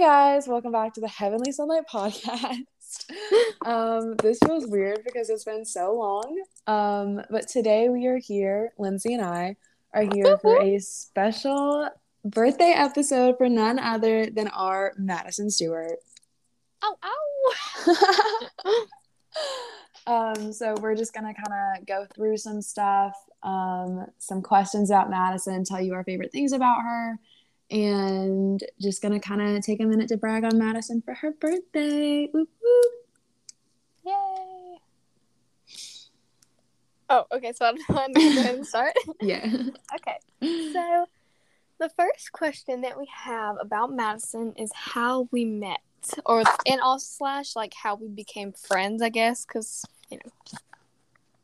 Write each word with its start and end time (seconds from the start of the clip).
guys, 0.00 0.48
welcome 0.48 0.72
back 0.72 0.94
to 0.94 1.00
the 1.02 1.08
Heavenly 1.08 1.52
Sunlight 1.52 1.82
podcast. 1.86 2.64
um, 3.66 4.16
this 4.16 4.38
feels 4.46 4.66
weird 4.66 5.02
because 5.04 5.28
it's 5.28 5.44
been 5.44 5.66
so 5.66 5.94
long. 5.94 6.42
Um, 6.66 7.22
but 7.28 7.48
today 7.48 7.90
we 7.90 8.06
are 8.06 8.16
here, 8.16 8.72
Lindsay 8.78 9.12
and 9.12 9.22
I 9.22 9.56
are 9.92 10.06
here 10.10 10.38
for 10.38 10.62
a 10.62 10.78
special 10.78 11.90
birthday 12.24 12.72
episode 12.74 13.36
for 13.36 13.50
none 13.50 13.78
other 13.78 14.24
than 14.30 14.48
our 14.48 14.94
Madison 14.96 15.50
Stewart. 15.50 15.98
Oh, 16.82 16.96
ow. 20.06 20.32
um, 20.34 20.50
so 20.54 20.76
we're 20.80 20.96
just 20.96 21.12
gonna 21.12 21.34
kind 21.34 21.78
of 21.78 21.84
go 21.84 22.06
through 22.14 22.38
some 22.38 22.62
stuff, 22.62 23.12
um, 23.42 24.06
some 24.16 24.40
questions 24.40 24.90
about 24.90 25.10
Madison, 25.10 25.62
tell 25.62 25.82
you 25.82 25.92
our 25.92 26.04
favorite 26.04 26.32
things 26.32 26.52
about 26.52 26.80
her, 26.80 27.18
and 27.70 28.62
just 28.80 29.02
gonna 29.02 29.20
kind 29.20 29.40
of 29.40 29.64
take 29.64 29.80
a 29.80 29.84
minute 29.84 30.08
to 30.08 30.16
brag 30.16 30.44
on 30.44 30.58
Madison 30.58 31.02
for 31.02 31.14
her 31.14 31.32
birthday. 31.32 32.28
Whoop, 32.32 32.48
whoop. 32.60 32.92
Yay. 34.04 34.78
Oh, 37.10 37.24
okay. 37.32 37.52
So 37.52 37.66
I'm 37.66 37.76
going 37.88 38.14
to 38.14 38.20
go 38.20 38.40
ahead 38.40 38.54
and 38.54 38.66
start. 38.66 38.94
Yeah. 39.20 39.44
okay. 39.96 40.18
So 40.72 41.06
the 41.78 41.90
first 41.96 42.30
question 42.32 42.82
that 42.82 42.98
we 42.98 43.08
have 43.12 43.56
about 43.60 43.92
Madison 43.92 44.54
is 44.56 44.70
how 44.74 45.28
we 45.32 45.44
met, 45.44 45.80
or 46.24 46.44
and 46.66 46.80
also 46.80 47.04
slash 47.04 47.56
like 47.56 47.74
how 47.74 47.96
we 47.96 48.08
became 48.08 48.52
friends. 48.52 49.02
I 49.02 49.08
guess 49.08 49.44
because 49.44 49.84
you 50.10 50.18
know. 50.18 50.58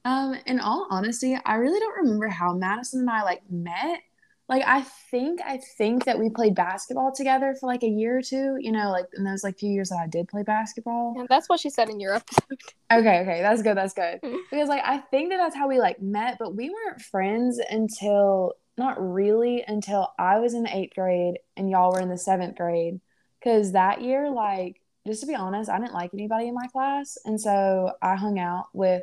Um, 0.04 0.36
in 0.46 0.60
all 0.60 0.86
honesty, 0.88 1.36
I 1.44 1.56
really 1.56 1.80
don't 1.80 1.96
remember 2.04 2.28
how 2.28 2.54
Madison 2.54 3.00
and 3.00 3.10
I 3.10 3.24
like 3.24 3.42
met. 3.50 4.02
Like 4.48 4.62
I 4.64 4.82
think 5.10 5.40
I 5.44 5.58
think 5.76 6.04
that 6.04 6.18
we 6.18 6.30
played 6.30 6.54
basketball 6.54 7.12
together 7.12 7.56
for 7.58 7.66
like 7.66 7.82
a 7.82 7.88
year 7.88 8.18
or 8.18 8.22
two, 8.22 8.56
you 8.60 8.70
know, 8.70 8.90
like 8.92 9.06
in 9.16 9.24
those 9.24 9.42
like 9.42 9.58
few 9.58 9.70
years 9.70 9.88
that 9.88 9.98
I 9.98 10.06
did 10.06 10.28
play 10.28 10.44
basketball. 10.44 11.14
And 11.18 11.28
that's 11.28 11.48
what 11.48 11.58
she 11.58 11.68
said 11.68 11.88
in 11.88 12.00
Europe. 12.00 12.24
Okay, 12.88 13.22
okay, 13.22 13.42
that's 13.42 13.62
good, 13.62 13.76
that's 13.76 13.94
good. 13.94 14.20
Mm-hmm. 14.22 14.36
Because 14.48 14.68
like 14.68 14.82
I 14.84 14.98
think 14.98 15.30
that 15.30 15.38
that's 15.38 15.56
how 15.56 15.66
we 15.66 15.80
like 15.80 16.00
met, 16.00 16.36
but 16.38 16.54
we 16.54 16.70
weren't 16.70 17.02
friends 17.02 17.58
until 17.58 18.52
not 18.78 18.94
really 19.00 19.64
until 19.66 20.12
I 20.20 20.38
was 20.38 20.54
in 20.54 20.62
the 20.62 20.68
8th 20.68 20.94
grade 20.94 21.38
and 21.56 21.68
y'all 21.68 21.90
were 21.90 21.98
in 21.98 22.08
the 22.08 22.14
7th 22.14 22.56
grade 22.56 23.00
cuz 23.42 23.72
that 23.72 24.02
year 24.02 24.30
like 24.30 24.80
just 25.04 25.20
to 25.22 25.26
be 25.26 25.34
honest, 25.34 25.68
I 25.68 25.80
didn't 25.80 25.94
like 25.94 26.14
anybody 26.14 26.46
in 26.46 26.54
my 26.54 26.68
class, 26.68 27.18
and 27.24 27.40
so 27.40 27.92
I 28.00 28.14
hung 28.14 28.38
out 28.38 28.66
with 28.72 29.02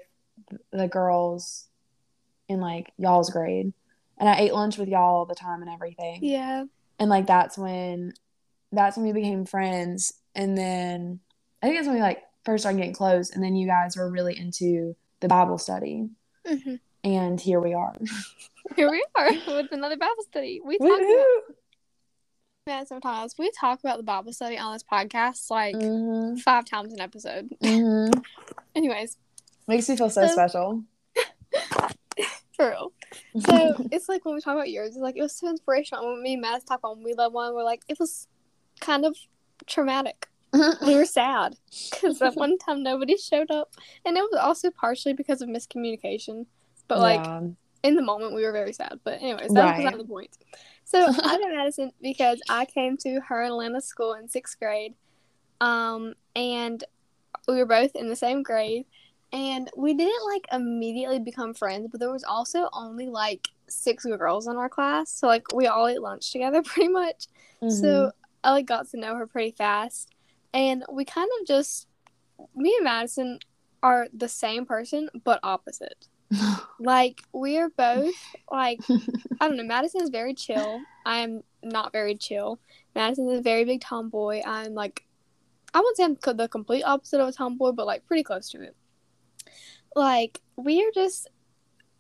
the 0.72 0.88
girls 0.88 1.68
in 2.48 2.62
like 2.62 2.94
y'all's 2.98 3.30
grade 3.30 3.74
and 4.18 4.30
I 4.30 4.38
ate 4.40 4.54
lunch 4.54 4.78
with 4.78 4.88
y'all 4.90 5.16
all 5.20 5.26
the 5.26 5.36
time 5.36 5.62
and 5.62 5.70
everything. 5.72 6.20
Yeah. 6.24 6.66
And 7.00 7.10
like 7.10 7.28
that's 7.28 7.58
when 7.58 8.14
that's 8.72 8.98
when 8.98 9.06
we 9.06 9.12
became 9.14 9.46
friends. 9.46 10.14
And 10.36 10.58
then 10.58 11.20
I 11.62 11.68
think 11.68 11.78
that's 11.78 11.88
when 11.88 11.96
we 11.98 12.02
like 12.02 12.24
first 12.46 12.64
started 12.64 12.78
getting 12.78 12.94
close. 12.94 13.30
And 13.32 13.44
then 13.44 13.56
you 13.56 13.68
guys 13.68 13.96
were 13.98 14.10
really 14.10 14.38
into 14.38 14.96
the 15.20 15.28
Bible 15.28 15.58
study. 15.58 16.10
Mm-hmm. 16.48 16.76
And 17.04 17.40
here 17.40 17.60
we 17.60 17.74
are. 17.74 17.94
Here 18.78 18.90
we 18.90 19.06
are 19.14 19.30
with 19.48 19.74
another 19.74 19.98
Bible 19.98 20.24
study. 20.24 20.62
We 20.64 20.78
talk 20.78 20.88
about 20.98 21.56
that 22.66 22.88
sometimes. 22.88 23.36
We 23.38 23.52
talk 23.60 23.82
about 23.82 23.98
the 23.98 24.04
Bible 24.04 24.32
study 24.32 24.58
on 24.58 24.72
this 24.72 24.84
podcast 24.84 25.52
like 25.52 25.76
Mhm. 25.76 26.40
five 26.40 26.64
times 26.64 26.94
an 26.94 27.02
episode. 27.02 27.50
Mhm. 27.62 28.24
Anyways, 28.76 29.18
Makes 29.68 29.90
me 29.90 29.98
feel 29.98 30.10
so 30.10 30.26
So- 30.28 30.34
special. 30.34 30.84
for 32.56 32.70
real. 32.70 32.93
So 33.40 33.76
it's 33.92 34.10
like 34.10 34.26
when 34.26 34.36
we 34.36 34.42
talk 34.42 34.56
about 34.56 34.70
yours, 34.70 34.90
it's 34.90 34.98
like 34.98 35.18
it 35.18 35.22
was 35.22 35.36
so 35.36 35.50
inspirational. 35.50 36.06
When 36.14 36.22
me 36.22 36.34
and 36.34 36.42
Matt 36.42 36.66
talk 36.66 36.82
on 36.84 37.04
We 37.04 37.14
Love 37.14 37.34
One, 37.34 37.54
we're 37.54 37.64
like 37.64 37.82
it 37.88 38.00
was 38.00 38.28
kind 38.80 39.06
of 39.06 39.18
traumatic. 39.66 40.28
We 40.86 40.94
were 40.96 41.06
sad 41.06 41.56
because 41.90 42.20
that 42.20 42.36
one 42.36 42.58
time 42.60 42.84
nobody 42.84 43.18
showed 43.18 43.50
up, 43.50 43.74
and 44.06 44.18
it 44.18 44.22
was 44.22 44.40
also 44.40 44.70
partially 44.70 45.14
because 45.14 45.42
of 45.42 45.50
miscommunication. 45.50 46.46
But 46.88 47.00
like 47.00 47.26
Yeah. 47.26 47.42
in 47.82 47.96
the 47.96 48.04
moment, 48.04 48.36
we 48.36 48.44
were 48.44 48.52
very 48.52 48.74
sad. 48.74 49.00
But 49.04 49.22
anyways, 49.22 49.52
that 49.54 49.78
was 49.78 49.84
not 49.84 49.98
the 49.98 50.04
point. 50.04 50.38
So 50.84 51.08
I 51.24 51.38
know 51.38 51.56
Madison 51.56 51.92
because 52.02 52.40
I 52.50 52.66
came 52.66 52.98
to 52.98 53.20
her 53.28 53.44
Atlanta 53.44 53.82
school 53.82 54.14
in 54.14 54.28
sixth 54.28 54.60
grade, 54.60 54.94
um, 55.60 56.14
and 56.36 56.84
we 57.48 57.56
were 57.56 57.66
both 57.66 57.96
in 57.96 58.10
the 58.10 58.16
same 58.16 58.44
grade, 58.44 58.86
and 59.34 59.70
we 59.76 59.96
didn't 59.96 60.26
like 60.32 60.46
immediately 60.54 61.20
become 61.20 61.54
friends, 61.56 61.88
but 61.92 62.00
there 62.00 62.12
was 62.12 62.24
also 62.24 62.70
only 62.72 63.08
like 63.08 63.50
six 63.68 64.06
girls 64.06 64.48
in 64.48 64.56
our 64.56 64.70
class, 64.70 65.12
so 65.12 65.28
like 65.28 65.52
we 65.54 65.66
all 65.68 65.88
ate 65.88 66.02
lunch 66.02 66.32
together 66.32 66.62
pretty 66.64 66.90
much. 66.90 67.26
Mhm. 67.62 67.72
So 67.72 68.12
I 68.44 68.52
like 68.52 68.68
got 68.68 68.88
to 68.90 69.00
know 69.00 69.16
her 69.16 69.28
pretty 69.28 69.52
fast, 69.52 70.14
and 70.54 70.86
we 70.90 71.04
kind 71.04 71.30
of 71.42 71.48
just 71.48 71.88
me 72.56 72.76
and 72.78 72.84
Madison 72.86 73.40
are 73.82 74.08
the 74.14 74.30
same 74.30 74.66
person 74.66 75.10
but 75.26 75.40
opposite. 75.44 76.08
Like 76.80 77.22
we 77.32 77.60
are 77.60 77.70
both 77.70 78.16
like 78.52 78.80
I 79.40 79.48
don't 79.48 79.58
know. 79.58 79.64
Madison 79.64 80.02
is 80.02 80.10
very 80.10 80.34
chill. 80.34 80.82
I'm 81.06 81.44
not 81.62 81.92
very 81.92 82.16
chill. 82.16 82.60
Madison 82.94 83.30
is 83.30 83.40
a 83.40 83.42
very 83.42 83.64
big 83.64 83.82
tomboy. 83.82 84.42
I'm 84.46 84.74
like 84.74 85.06
I 85.74 85.80
wouldn't 85.80 85.98
say 85.98 86.04
I'm 86.04 86.38
the 86.38 86.48
complete 86.48 86.84
opposite 86.84 87.22
of 87.22 87.30
a 87.30 87.32
tomboy, 87.32 87.72
but 87.72 87.86
like 87.88 88.06
pretty 88.06 88.24
close 88.24 88.50
to 88.52 88.62
it. 88.62 88.76
Like 89.96 90.42
we 90.56 90.84
are 90.84 90.92
just 90.94 91.30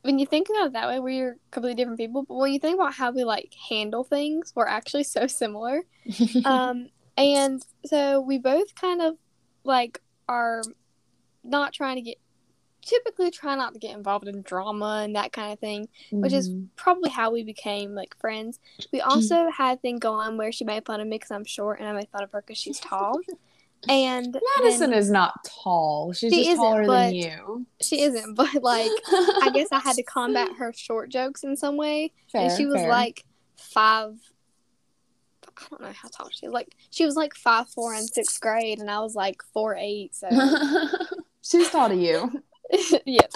when 0.01 0.19
you 0.19 0.25
think 0.25 0.49
about 0.49 0.67
it 0.67 0.73
that 0.73 0.87
way, 0.89 0.99
we're 0.99 1.37
completely 1.51 1.75
different 1.75 1.99
people. 1.99 2.23
But 2.23 2.35
when 2.35 2.51
you 2.51 2.59
think 2.59 2.75
about 2.75 2.93
how 2.93 3.11
we 3.11 3.23
like 3.23 3.53
handle 3.69 4.03
things, 4.03 4.51
we're 4.55 4.67
actually 4.67 5.03
so 5.05 5.27
similar 5.27 5.83
um, 6.45 6.89
and 7.15 7.63
so 7.85 8.19
we 8.19 8.37
both 8.37 8.75
kind 8.75 9.01
of 9.01 9.15
like 9.63 10.01
are 10.27 10.61
not 11.43 11.73
trying 11.73 11.95
to 11.95 12.01
get 12.01 12.17
typically 12.85 13.31
try 13.31 13.55
not 13.55 13.73
to 13.73 13.79
get 13.79 13.95
involved 13.95 14.27
in 14.27 14.41
drama 14.41 15.01
and 15.05 15.15
that 15.15 15.31
kind 15.31 15.53
of 15.53 15.59
thing 15.59 15.87
which 16.11 16.33
is 16.33 16.49
Mhm. 16.49 16.67
probably 16.75 17.09
how 17.09 17.31
we 17.31 17.41
became 17.43 17.95
like 17.95 18.13
friends 18.19 18.59
we 18.91 18.99
also 18.99 19.49
had 19.49 19.77
a 19.77 19.81
thing 19.81 19.99
going 19.99 20.35
where 20.35 20.51
she 20.51 20.65
made 20.65 20.85
fun 20.85 20.99
of 20.99 21.07
me 21.07 21.15
because 21.15 21.31
i'm 21.31 21.45
short 21.45 21.79
and 21.79 21.87
i 21.87 21.93
made 21.93 22.09
fun 22.09 22.23
of 22.23 22.31
her 22.33 22.41
because 22.41 22.57
she's 22.57 22.81
tall 22.81 23.21
and 23.89 24.37
Madison 24.59 24.91
then- 24.91 24.99
is 24.99 25.09
not 25.11 25.43
tall. 25.43 26.13
She's 26.13 26.33
She 26.33 26.45
just 26.45 26.57
taller 26.57 26.85
but- 26.85 27.07
than 27.07 27.15
you. 27.15 27.65
she 27.81 28.01
isn't 28.01 28.35
but 28.35 28.53
like 28.63 28.89
i 29.11 29.49
guess 29.53 29.67
i 29.71 29.79
had 29.79 29.95
to 29.97 30.03
combat 30.03 30.49
her 30.57 30.71
short 30.73 31.09
jokes 31.09 31.43
in 31.43 31.57
some 31.57 31.75
way 31.75 32.11
and 32.33 32.51
she 32.55 32.65
was 32.65 32.75
fair. 32.81 32.89
like 32.89 33.25
five 33.57 34.13
I 35.55 35.65
don't 35.69 35.81
know 35.81 35.91
how 35.93 36.09
tall 36.09 36.29
she 36.31 36.47
is. 36.47 36.51
Like 36.51 36.73
she 36.89 37.05
was 37.05 37.15
like 37.15 37.35
five 37.35 37.69
four 37.69 37.93
in 37.93 38.07
sixth 38.07 38.41
grade, 38.41 38.79
and 38.79 38.89
I 38.89 39.01
was 39.01 39.13
like 39.13 39.43
four 39.53 39.75
eight. 39.75 40.15
So 40.15 40.27
She's 41.43 41.69
tall 41.69 41.89
to 41.89 41.95
you. 41.95 42.41
yes, 43.05 43.31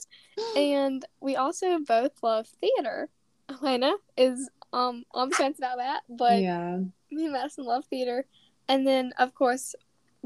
and 0.56 1.06
we 1.22 1.36
also 1.36 1.78
both 1.80 2.12
love 2.24 2.48
theater. 2.60 3.10
Elena 3.50 3.94
is 4.18 4.50
um 4.74 5.04
on 5.12 5.30
the 5.30 5.36
fence 5.36 5.60
about 5.60 5.78
that, 5.78 6.02
but 6.10 6.42
yeah. 6.42 6.78
me 7.12 7.26
and 7.26 7.34
Madison 7.34 7.66
love 7.66 7.86
theater, 7.86 8.26
and 8.68 8.88
then 8.88 9.14
of 9.20 9.36
course 9.36 9.76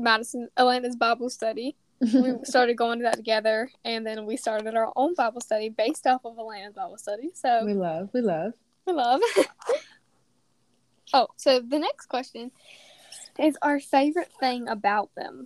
Madison 0.01 0.49
Elena's 0.57 0.95
Bible 0.95 1.29
study. 1.29 1.75
We 2.01 2.33
started 2.43 2.75
going 2.77 2.99
to 2.99 3.03
that 3.03 3.15
together, 3.17 3.69
and 3.85 4.05
then 4.05 4.25
we 4.25 4.35
started 4.37 4.75
our 4.75 4.91
own 4.95 5.13
Bible 5.13 5.41
study 5.41 5.69
based 5.69 6.07
off 6.07 6.21
of 6.25 6.37
Elena's 6.37 6.73
Bible 6.73 6.97
study. 6.97 7.29
So 7.33 7.63
we 7.65 7.73
love. 7.73 8.09
We 8.13 8.21
love. 8.21 8.53
we 8.87 8.93
love. 8.93 9.21
oh, 11.13 11.27
so 11.37 11.59
the 11.59 11.79
next 11.79 12.07
question 12.07 12.51
is 13.39 13.57
our 13.61 13.79
favorite 13.79 14.31
thing 14.39 14.67
about 14.67 15.11
them. 15.15 15.45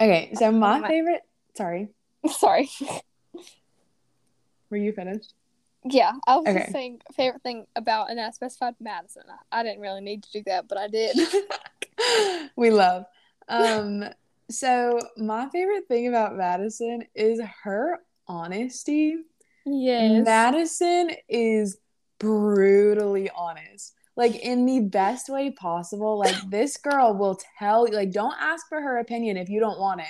Okay, 0.00 0.32
so 0.34 0.50
my 0.52 0.86
favorite. 0.86 1.22
Sorry, 1.56 1.88
Sorry. 2.30 2.70
were 4.70 4.76
you 4.76 4.92
finished? 4.92 5.34
Yeah, 5.84 6.12
I 6.26 6.36
was 6.36 6.46
Okay. 6.46 6.58
just 6.60 6.72
saying 6.72 7.00
favorite 7.16 7.42
thing 7.42 7.66
about, 7.74 8.10
and 8.10 8.20
I 8.20 8.30
specified 8.30 8.74
Madison. 8.80 9.22
I, 9.50 9.60
I 9.60 9.62
didn't 9.62 9.80
really 9.80 10.02
need 10.02 10.22
to 10.24 10.30
do 10.32 10.42
that, 10.46 10.68
but 10.68 10.78
I 10.78 10.88
did. 10.88 11.16
we 12.56 12.70
love. 12.70 13.06
Um, 13.50 14.04
so 14.50 15.00
my 15.16 15.48
favorite 15.50 15.86
thing 15.88 16.08
about 16.08 16.36
Madison 16.36 17.04
is 17.14 17.40
her 17.64 17.98
honesty. 18.26 19.16
yes. 19.66 20.24
Madison 20.24 21.10
is 21.28 21.78
brutally 22.18 23.30
honest. 23.36 23.94
Like 24.16 24.36
in 24.36 24.66
the 24.66 24.80
best 24.80 25.28
way 25.28 25.50
possible. 25.50 26.18
Like 26.18 26.36
this 26.50 26.76
girl 26.76 27.14
will 27.14 27.38
tell 27.58 27.88
you, 27.88 27.94
like, 27.94 28.12
don't 28.12 28.34
ask 28.38 28.68
for 28.68 28.80
her 28.80 28.98
opinion 28.98 29.36
if 29.36 29.48
you 29.48 29.60
don't 29.60 29.80
want 29.80 30.00
it. 30.00 30.06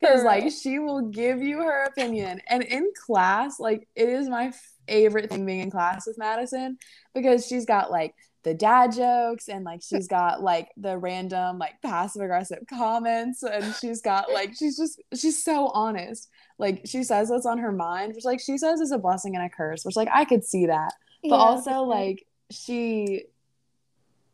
Because 0.00 0.22
like 0.22 0.52
she 0.52 0.78
will 0.78 1.08
give 1.08 1.42
you 1.42 1.58
her 1.58 1.84
opinion. 1.84 2.40
And 2.48 2.62
in 2.62 2.92
class, 3.04 3.58
like 3.58 3.88
it 3.96 4.08
is 4.08 4.28
my 4.28 4.52
favorite 4.86 5.28
thing 5.28 5.44
being 5.44 5.60
in 5.60 5.70
class 5.70 6.06
with 6.06 6.18
Madison 6.18 6.78
because 7.14 7.46
she's 7.46 7.66
got 7.66 7.90
like 7.90 8.14
the 8.48 8.54
dad 8.54 8.92
jokes 8.92 9.48
and 9.48 9.64
like 9.64 9.80
she's 9.82 10.08
got 10.08 10.42
like 10.42 10.70
the 10.76 10.96
random 10.96 11.58
like 11.58 11.80
passive 11.82 12.22
aggressive 12.22 12.58
comments 12.68 13.42
and 13.42 13.74
she's 13.80 14.00
got 14.00 14.32
like 14.32 14.54
she's 14.58 14.76
just 14.76 15.00
she's 15.14 15.42
so 15.44 15.68
honest 15.68 16.28
like 16.58 16.80
she 16.84 17.02
says 17.02 17.28
what's 17.30 17.46
on 17.46 17.58
her 17.58 17.72
mind 17.72 18.14
which 18.14 18.24
like 18.24 18.40
she 18.40 18.56
says 18.56 18.80
is 18.80 18.92
a 18.92 18.98
blessing 18.98 19.36
and 19.36 19.44
a 19.44 19.48
curse 19.48 19.84
which 19.84 19.96
like 19.96 20.08
i 20.12 20.24
could 20.24 20.42
see 20.44 20.66
that 20.66 20.92
but 21.22 21.36
Yeah, 21.36 21.42
also 21.42 21.82
like 21.82 22.26
she 22.50 23.24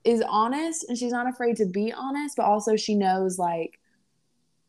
is 0.05 0.23
honest 0.29 0.85
and 0.89 0.97
she's 0.97 1.13
not 1.13 1.29
afraid 1.29 1.57
to 1.57 1.67
be 1.67 1.93
honest, 1.93 2.37
but 2.37 2.45
also 2.45 2.77
she 2.77 2.95
knows 2.95 3.39
like 3.39 3.81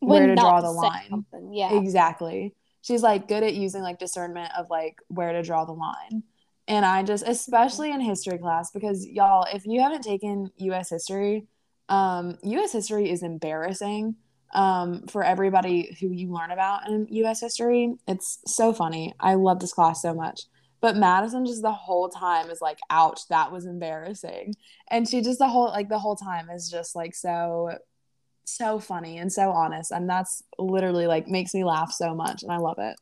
where 0.00 0.20
When 0.20 0.28
to 0.30 0.34
draw 0.34 0.60
the 0.60 0.70
line. 0.70 1.10
something, 1.10 1.52
Yeah. 1.52 1.78
Exactly. 1.78 2.54
She's 2.82 3.02
like 3.02 3.28
good 3.28 3.42
at 3.42 3.54
using 3.54 3.82
like 3.82 3.98
discernment 3.98 4.50
of 4.56 4.70
like 4.70 4.98
where 5.08 5.32
to 5.32 5.42
draw 5.42 5.64
the 5.64 5.72
line. 5.72 6.22
And 6.68 6.84
I 6.84 7.02
just, 7.02 7.26
especially 7.26 7.92
in 7.92 8.00
history 8.00 8.38
class, 8.38 8.70
because 8.70 9.06
y'all, 9.06 9.46
if 9.52 9.66
you 9.66 9.80
haven't 9.80 10.02
taken 10.02 10.50
US 10.56 10.90
history, 10.90 11.46
um, 11.88 12.38
US 12.42 12.72
history 12.72 13.10
is 13.10 13.22
embarrassing 13.22 14.16
um, 14.52 15.06
for 15.06 15.22
everybody 15.22 15.96
who 16.00 16.10
you 16.10 16.32
learn 16.32 16.50
about 16.50 16.88
in 16.88 17.06
US 17.10 17.40
history. 17.40 17.94
It's 18.08 18.38
so 18.46 18.72
funny. 18.72 19.14
I 19.20 19.34
love 19.34 19.60
this 19.60 19.72
class 19.72 20.02
so 20.02 20.14
much. 20.14 20.42
But 20.80 20.96
Madison 20.96 21.46
just 21.46 21.62
the 21.62 21.72
whole 21.72 22.08
time 22.08 22.50
is 22.50 22.60
like, 22.60 22.78
ouch, 22.90 23.28
that 23.28 23.50
was 23.50 23.66
embarrassing. 23.66 24.54
And 24.90 25.08
she 25.08 25.20
just 25.20 25.38
the 25.38 25.48
whole 25.48 25.68
like 25.68 25.88
the 25.88 25.98
whole 25.98 26.16
time 26.16 26.50
is 26.50 26.70
just 26.70 26.94
like 26.94 27.14
so 27.14 27.70
so 28.44 28.78
funny 28.78 29.18
and 29.18 29.32
so 29.32 29.50
honest. 29.50 29.90
And 29.90 30.08
that's 30.08 30.42
literally 30.58 31.06
like 31.06 31.28
makes 31.28 31.54
me 31.54 31.64
laugh 31.64 31.92
so 31.92 32.14
much 32.14 32.42
and 32.42 32.52
I 32.52 32.58
love 32.58 32.78
it. 32.78 32.96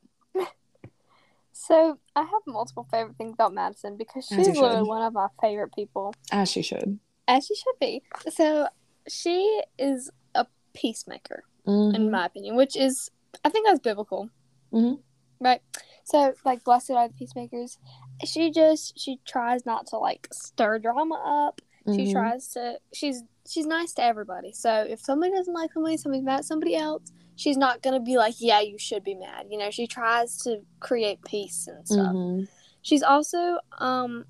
So 1.57 1.99
I 2.17 2.23
have 2.23 2.43
multiple 2.49 2.87
favorite 2.91 3.17
things 3.17 3.35
about 3.35 3.55
Madison 3.55 3.97
because 3.97 4.27
she's 4.27 4.39
literally 4.49 4.79
should. 4.79 4.87
one 4.89 5.03
of 5.03 5.13
my 5.13 5.29
favorite 5.41 5.73
people, 5.73 6.13
As 6.33 6.51
she 6.51 6.63
should. 6.63 6.99
as 7.29 7.47
she 7.47 7.55
should 7.55 7.79
be. 7.81 8.03
So 8.29 8.69
she 9.09 9.63
is 9.79 10.11
a 10.35 10.47
peacemaker, 10.75 11.45
Mhm. 11.67 11.95
in 11.95 12.11
my 12.11 12.27
opinion, 12.27 12.57
which 12.57 12.77
is 12.77 13.09
I 13.45 13.49
think 13.51 13.67
that's 13.67 13.79
biblical, 13.81 14.31
Mhm. 14.73 15.01
right? 15.41 15.61
So 16.05 16.35
like, 16.45 16.65
blessed 16.65 16.91
are 16.91 17.07
the 17.09 17.15
peacemakers. 17.15 17.79
She 18.25 18.51
just 18.51 18.99
she 18.99 19.21
tries 19.25 19.65
not 19.65 19.87
to 19.89 19.99
like 19.99 20.27
stir 20.33 20.81
drama 20.81 21.23
up. 21.47 21.61
She 21.95 22.05
Mhm. 22.07 22.13
tries 22.13 22.49
to. 22.55 22.81
She's 22.93 23.23
she's 23.49 23.67
nice 23.67 23.93
to 23.95 24.03
everybody. 24.03 24.53
So 24.53 24.85
if 24.89 25.01
somebody 25.01 25.33
doesn't 25.33 25.53
like 25.55 25.73
somebody, 25.73 25.97
somebody's 25.97 26.25
mad 26.25 26.39
at 26.41 26.45
somebody 26.45 26.77
else. 26.77 27.13
She's 27.37 27.57
not 27.57 27.83
gonna 27.83 28.01
be 28.01 28.17
like, 28.17 28.35
yeah, 28.39 28.61
you 28.61 28.79
should 28.79 29.03
be 29.05 29.15
mad. 29.15 29.47
You 29.51 29.59
know, 29.59 29.71
she 29.71 29.87
tries 29.87 30.37
to 30.43 30.61
create 30.81 31.21
peace 31.25 31.67
and 31.67 31.87
stuff. 31.87 32.13
Mhm. 32.15 32.49
She's 32.83 33.03
also, 33.03 33.59
um, 33.79 34.25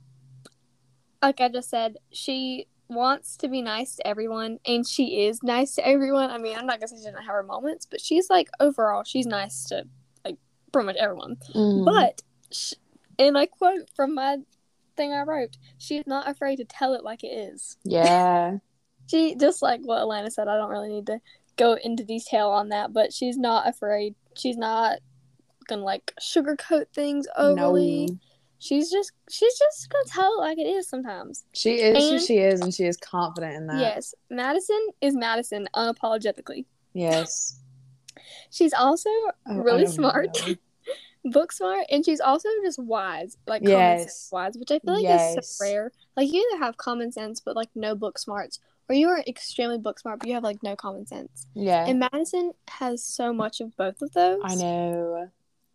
like 1.22 1.40
I 1.40 1.48
just 1.48 1.70
said, 1.70 1.96
she 2.12 2.66
wants 2.88 3.36
to 3.38 3.48
be 3.48 3.62
nice 3.62 3.96
to 3.96 4.06
everyone, 4.06 4.58
and 4.66 4.86
she 4.86 5.24
is 5.26 5.42
nice 5.42 5.74
to 5.76 5.86
everyone. 5.86 6.30
I 6.30 6.38
mean, 6.38 6.56
I'm 6.56 6.66
not 6.66 6.78
gonna 6.80 6.88
say 6.88 6.96
she 6.96 7.04
doesn't 7.04 7.16
have 7.22 7.34
her 7.34 7.42
moments, 7.42 7.86
but 7.86 8.00
she's 8.00 8.28
like 8.30 8.48
overall, 8.60 9.04
she's 9.04 9.26
nice 9.26 9.64
to 9.66 9.86
like 10.24 10.36
pretty 10.72 10.86
much 10.86 10.96
everyone. 10.96 11.36
Mhm. 11.54 11.84
But, 11.84 12.22
sh- 12.50 12.74
and 13.18 13.36
I 13.38 13.46
quote 13.46 13.88
from 13.94 14.14
my 14.14 14.38
thing 14.96 15.12
I 15.12 15.22
wrote, 15.22 15.56
she's 15.78 16.06
not 16.06 16.28
afraid 16.28 16.56
to 16.56 16.64
tell 16.64 16.94
it 16.94 17.04
like 17.04 17.22
it 17.24 17.28
is. 17.32 17.76
yeah. 17.84 18.58
She 19.06 19.34
just 19.36 19.62
like 19.62 19.80
what 19.82 20.02
Alana 20.02 20.30
said. 20.32 20.48
I 20.48 20.56
don't 20.56 20.70
really 20.70 20.88
need 20.88 21.06
to 21.06 21.20
go 21.56 21.74
into 21.82 22.04
detail 22.04 22.48
on 22.48 22.70
that, 22.70 22.92
but 22.92 23.12
she's 23.12 23.36
not 23.36 23.68
afraid. 23.68 24.14
She's 24.36 24.56
not 24.56 24.98
gonna 25.68 25.82
like 25.84 26.12
sugarcoat 26.20 26.86
things 26.94 27.26
overly 27.38 28.06
No. 28.06 28.18
she's 28.58 28.90
just 28.90 29.12
she's 29.30 29.58
just 29.58 29.88
gonna 29.88 30.04
tell 30.08 30.34
it 30.34 30.40
like 30.40 30.58
it 30.58 30.66
is 30.66 30.88
sometimes. 30.88 31.44
She 31.52 31.74
is 31.80 31.96
who 32.08 32.14
And- 32.16 32.22
she 32.22 32.38
is 32.38 32.60
and 32.60 32.74
she 32.74 32.84
is 32.84 32.96
confident 32.96 33.54
in 33.54 33.66
that. 33.68 33.80
Yes, 33.80 34.14
Madison 34.30 34.88
is 35.00 35.14
Madison 35.14 35.68
unapologetically. 35.74 36.64
Yes. 36.92 37.60
She's 38.50 38.72
also 38.72 39.10
Oh, 39.46 39.56
really 39.56 39.86
smart, 39.86 40.36
book 41.24 41.50
smart, 41.52 41.86
and 41.90 42.04
she's 42.04 42.20
also 42.20 42.48
just 42.62 42.78
wise, 42.78 43.36
like 43.46 43.62
common 43.62 43.78
Yes. 43.78 44.02
sense 44.02 44.28
wise, 44.32 44.56
which 44.58 44.70
I 44.70 44.78
feel 44.80 45.02
like 45.02 45.38
is 45.38 45.48
so 45.56 45.64
rare. 45.64 45.92
Like 46.16 46.30
you 46.32 46.46
either 46.52 46.64
have 46.64 46.76
common 46.76 47.10
sense 47.12 47.40
but 47.40 47.56
like 47.56 47.70
no 47.74 47.94
book 47.94 48.18
smarts, 48.18 48.60
or 48.88 48.94
you 48.94 49.08
are 49.08 49.20
extremely 49.26 49.78
book 49.78 49.98
smart 49.98 50.20
but 50.20 50.28
you 50.28 50.34
have 50.34 50.42
like 50.42 50.62
no 50.62 50.76
common 50.76 51.06
sense. 51.06 51.46
Yeah. 51.54 51.86
And 51.86 51.98
Madison 52.00 52.52
has 52.68 53.04
so 53.04 53.32
much 53.32 53.60
of 53.60 53.76
both 53.76 54.02
of 54.02 54.12
those. 54.12 54.40
I 54.44 54.54
know. 54.54 55.30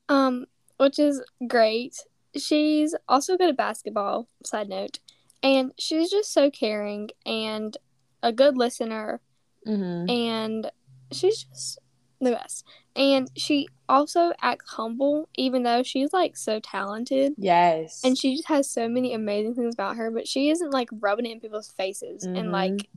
Um, 0.07 0.45
which 0.77 0.99
is 0.99 1.23
great. 1.47 1.97
She's 2.35 2.95
also 3.07 3.37
good 3.37 3.49
at 3.49 3.57
basketball, 3.57 4.27
side 4.45 4.69
note. 4.69 4.99
And 5.41 5.71
she's 5.77 6.09
just 6.09 6.33
so 6.33 6.51
caring 6.51 7.09
and 7.25 7.75
a 8.21 8.31
good 8.33 8.57
listener 8.57 9.21
hmm 9.65 10.09
and 10.09 10.71
she's 11.11 11.43
just 11.43 11.79
the 12.21 12.31
best. 12.31 12.65
And 12.99 13.31
she 13.35 13.67
also 13.87 14.33
acts 14.41 14.69
humble 14.69 15.27
even 15.35 15.63
though 15.63 15.81
she's 15.81 16.13
like 16.13 16.37
so 16.37 16.59
talented 16.59 17.33
Yes. 17.37 18.01
and 18.03 18.15
she 18.15 18.35
just 18.35 18.47
has 18.49 18.69
so 18.69 18.87
many 18.87 19.13
amazing 19.15 19.55
things 19.55 19.73
about 19.73 19.95
her, 19.95 20.11
but 20.11 20.27
she 20.27 20.49
isn't 20.51 20.69
like 20.71 20.89
rubbing 20.99 21.25
it 21.25 21.31
in 21.31 21.39
people's 21.39 21.71
faces 21.71 22.23
and 22.25 22.35
Mhm. 22.37 22.51
like 22.51 22.89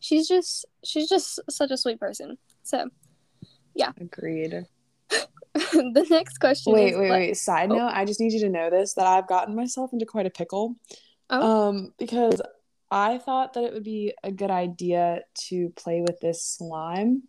she's 0.00 0.26
just 0.26 0.64
she's 0.82 1.08
just 1.08 1.38
such 1.48 1.70
a 1.70 1.76
sweet 1.76 2.00
person. 2.00 2.38
So 2.64 2.88
yeah. 3.74 3.92
Agreed. 4.00 4.64
the 5.54 6.06
next 6.10 6.38
question 6.38 6.72
Wait, 6.72 6.92
is 6.94 6.98
wait, 6.98 7.10
wait. 7.10 7.36
Side 7.36 7.70
Oh. 7.70 7.76
note, 7.76 7.92
I 7.92 8.04
just 8.06 8.18
need 8.20 8.32
you 8.32 8.40
to 8.40 8.48
know 8.48 8.70
this 8.70 8.94
that 8.94 9.06
I've 9.06 9.28
gotten 9.28 9.54
myself 9.54 9.92
into 9.92 10.06
quite 10.06 10.26
a 10.26 10.30
pickle. 10.30 10.76
Oh. 11.30 11.68
Um, 11.68 11.94
because 11.98 12.40
I 12.90 13.18
thought 13.18 13.52
that 13.52 13.64
it 13.64 13.72
would 13.74 13.84
be 13.84 14.12
a 14.24 14.32
good 14.32 14.50
idea 14.50 15.20
to 15.48 15.68
play 15.76 16.00
with 16.00 16.20
this 16.20 16.42
slime. 16.44 17.24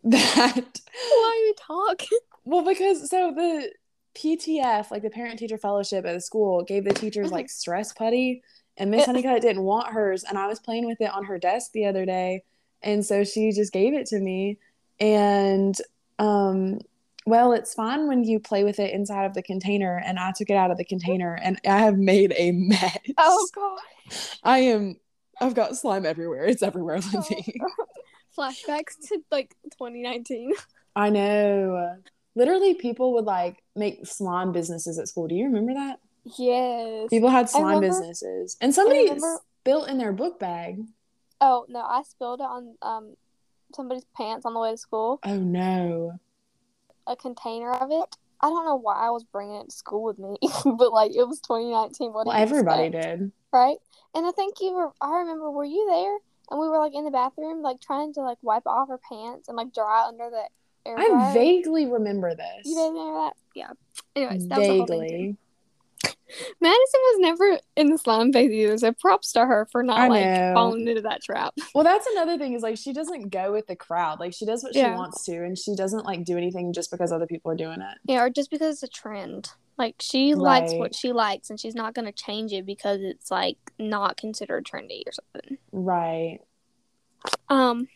That 0.04 0.80
Why 1.10 1.36
are 1.36 1.46
you 1.46 1.54
talking? 1.66 2.18
well, 2.44 2.64
because 2.64 3.08
so 3.10 3.32
the 3.34 3.70
PTF, 4.14 4.90
like 4.90 5.02
the 5.02 5.10
parent 5.10 5.38
teacher 5.38 5.58
fellowship 5.58 6.04
at 6.06 6.12
the 6.14 6.20
school, 6.20 6.62
gave 6.64 6.84
the 6.84 6.94
teachers 6.94 7.28
Mhm. 7.28 7.32
like 7.32 7.50
stress 7.50 7.92
putty, 7.92 8.42
and 8.76 8.90
Miss. 8.90 9.06
Honeycutt 9.06 9.42
didn't 9.42 9.62
want 9.62 9.88
hers, 9.92 10.24
and 10.24 10.38
I 10.38 10.46
was 10.46 10.58
playing 10.58 10.86
with 10.86 11.00
it 11.00 11.12
on 11.12 11.24
her 11.24 11.38
desk 11.38 11.72
the 11.72 11.84
other 11.86 12.04
day, 12.06 12.42
and 12.82 13.04
so 13.04 13.24
she 13.24 13.52
just 13.52 13.72
gave 13.72 13.94
it 13.94 14.06
to 14.06 14.18
me, 14.18 14.58
and 14.98 15.76
um, 16.18 16.80
well, 17.26 17.52
it's 17.52 17.72
fine 17.74 18.08
when 18.08 18.24
you 18.24 18.40
play 18.40 18.64
with 18.64 18.78
it 18.80 18.92
inside 18.92 19.26
of 19.26 19.34
the 19.34 19.42
container, 19.42 20.02
and 20.04 20.18
I 20.18 20.32
took 20.36 20.50
it 20.50 20.54
out 20.56 20.70
of 20.70 20.76
the 20.78 20.84
container, 20.84 21.38
and 21.42 21.60
I 21.66 21.78
have 21.78 21.98
made 21.98 22.32
a 22.36 22.52
mess. 22.52 22.98
Oh 23.18 23.48
god. 23.54 23.78
I 24.42 24.58
am. 24.60 24.96
I've 25.40 25.54
got 25.54 25.76
slime 25.76 26.04
everywhere. 26.04 26.44
It's 26.46 26.62
everywhere, 26.62 26.98
Oh. 27.02 27.10
Lindsay. 27.12 27.60
Flashbacks 28.36 28.96
to 29.08 29.22
like 29.30 29.54
2019. 29.72 30.52
I 30.96 31.10
know. 31.10 31.96
Literally, 32.34 32.74
people 32.74 33.14
would 33.14 33.24
like 33.24 33.62
make 33.76 34.06
slime 34.06 34.52
businesses 34.52 34.98
at 34.98 35.08
school. 35.08 35.28
Do 35.28 35.34
you 35.34 35.44
remember 35.46 35.74
that? 35.74 35.98
Yes. 36.38 37.08
People 37.10 37.30
had 37.30 37.48
slime 37.48 37.64
remember- 37.66 37.88
businesses, 37.88 38.56
and 38.60 38.74
somebody 38.74 39.04
remember- 39.04 39.40
built 39.64 39.88
in 39.88 39.98
their 39.98 40.12
book 40.12 40.38
bag. 40.38 40.80
Oh 41.40 41.64
no, 41.68 41.80
I 41.80 42.02
spilled 42.02 42.40
it 42.40 42.44
on 42.44 42.76
um 42.82 43.14
somebody's 43.74 44.04
pants 44.16 44.44
on 44.44 44.54
the 44.54 44.60
way 44.60 44.70
to 44.72 44.76
school. 44.76 45.20
Oh 45.24 45.36
no! 45.38 46.12
A 47.06 47.16
container 47.16 47.72
of 47.72 47.90
it. 47.90 48.16
I 48.42 48.48
don't 48.48 48.64
know 48.64 48.76
why 48.76 48.94
I 48.94 49.10
was 49.10 49.24
bringing 49.24 49.56
it 49.56 49.70
to 49.70 49.74
school 49.76 50.02
with 50.04 50.18
me, 50.18 50.36
but 50.64 50.92
like 50.92 51.12
it 51.14 51.26
was 51.26 51.40
2019. 51.40 52.12
What 52.12 52.26
Well, 52.26 52.36
everybody 52.36 52.84
expect, 52.84 53.18
did. 53.20 53.32
right? 53.52 53.76
And 54.14 54.26
I 54.26 54.30
think 54.32 54.56
you 54.60 54.72
were. 54.72 54.90
I 55.00 55.18
remember. 55.20 55.50
Were 55.50 55.64
you 55.64 55.86
there? 55.88 56.18
And 56.50 56.60
we 56.60 56.68
were 56.68 56.78
like 56.78 56.94
in 56.94 57.04
the 57.04 57.10
bathroom, 57.10 57.62
like 57.62 57.80
trying 57.80 58.12
to 58.14 58.20
like 58.20 58.38
wipe 58.42 58.66
off 58.66 58.90
our 58.90 58.98
pants 58.98 59.48
and 59.48 59.56
like 59.56 59.72
dry 59.72 60.06
under 60.06 60.30
the 60.30 60.44
air 60.86 60.96
I 60.98 61.32
vaguely 61.32 61.86
remember 61.86 62.34
this. 62.34 62.64
You 62.64 62.74
didn't 62.74 62.94
remember 62.94 63.18
that? 63.20 63.32
Yeah. 63.54 63.70
Anyways, 64.16 64.48
that 64.48 64.58
was 64.58 64.68
the 64.68 64.76
whole 64.76 64.86
thing. 64.86 65.00
too. 65.00 65.08
vaguely. 65.08 65.36
Madison 66.60 67.00
was 67.00 67.16
never 67.18 67.58
in 67.76 67.90
the 67.90 67.98
slime 67.98 68.32
phase 68.32 68.52
either, 68.52 68.78
so 68.78 68.92
props 68.92 69.32
to 69.32 69.44
her 69.44 69.66
for 69.72 69.82
not 69.82 69.98
I 69.98 70.08
like 70.08 70.24
know. 70.24 70.52
falling 70.54 70.86
into 70.86 71.02
that 71.02 71.22
trap. 71.22 71.52
Well, 71.74 71.82
that's 71.84 72.06
another 72.06 72.38
thing 72.38 72.52
is 72.52 72.62
like 72.62 72.78
she 72.78 72.92
doesn't 72.92 73.30
go 73.30 73.50
with 73.52 73.66
the 73.66 73.74
crowd. 73.76 74.20
Like 74.20 74.32
she 74.32 74.46
does 74.46 74.62
what 74.62 74.74
she 74.74 74.82
wants 74.82 75.24
to, 75.24 75.36
and 75.44 75.58
she 75.58 75.74
doesn't 75.74 76.04
like 76.04 76.24
do 76.24 76.36
anything 76.36 76.72
just 76.72 76.90
because 76.90 77.10
other 77.12 77.26
people 77.26 77.50
are 77.50 77.56
doing 77.56 77.80
it. 77.80 77.98
Yeah, 78.04 78.22
or 78.22 78.30
just 78.30 78.50
because 78.50 78.74
it's 78.74 78.82
a 78.84 78.88
trend. 78.88 79.50
Like 79.76 79.96
she 80.00 80.34
likes 80.34 80.72
what 80.74 80.94
she 80.94 81.12
likes 81.12 81.48
and 81.50 81.58
she's 81.58 81.74
not 81.74 81.94
gonna 81.94 82.12
change 82.12 82.52
it 82.52 82.64
because 82.66 83.00
it's 83.02 83.30
like 83.30 83.56
not 83.78 84.16
considered 84.16 84.64
trendy 84.66 85.02
or 85.06 85.12
something. 85.12 85.58
Right. 85.72 86.38
Um 87.48 87.88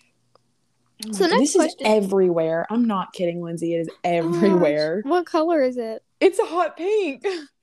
Oh 1.06 1.12
So 1.12 1.26
this 1.26 1.54
question- 1.54 1.86
is 1.86 2.04
everywhere. 2.04 2.66
I'm 2.70 2.84
not 2.86 3.12
kidding, 3.12 3.42
Lindsay. 3.42 3.74
It 3.74 3.80
is 3.80 3.88
everywhere. 4.02 5.02
what 5.04 5.26
color 5.26 5.60
is 5.62 5.76
it? 5.76 6.02
It's 6.20 6.38
a 6.38 6.44
hot 6.46 6.76
pink. 6.76 7.26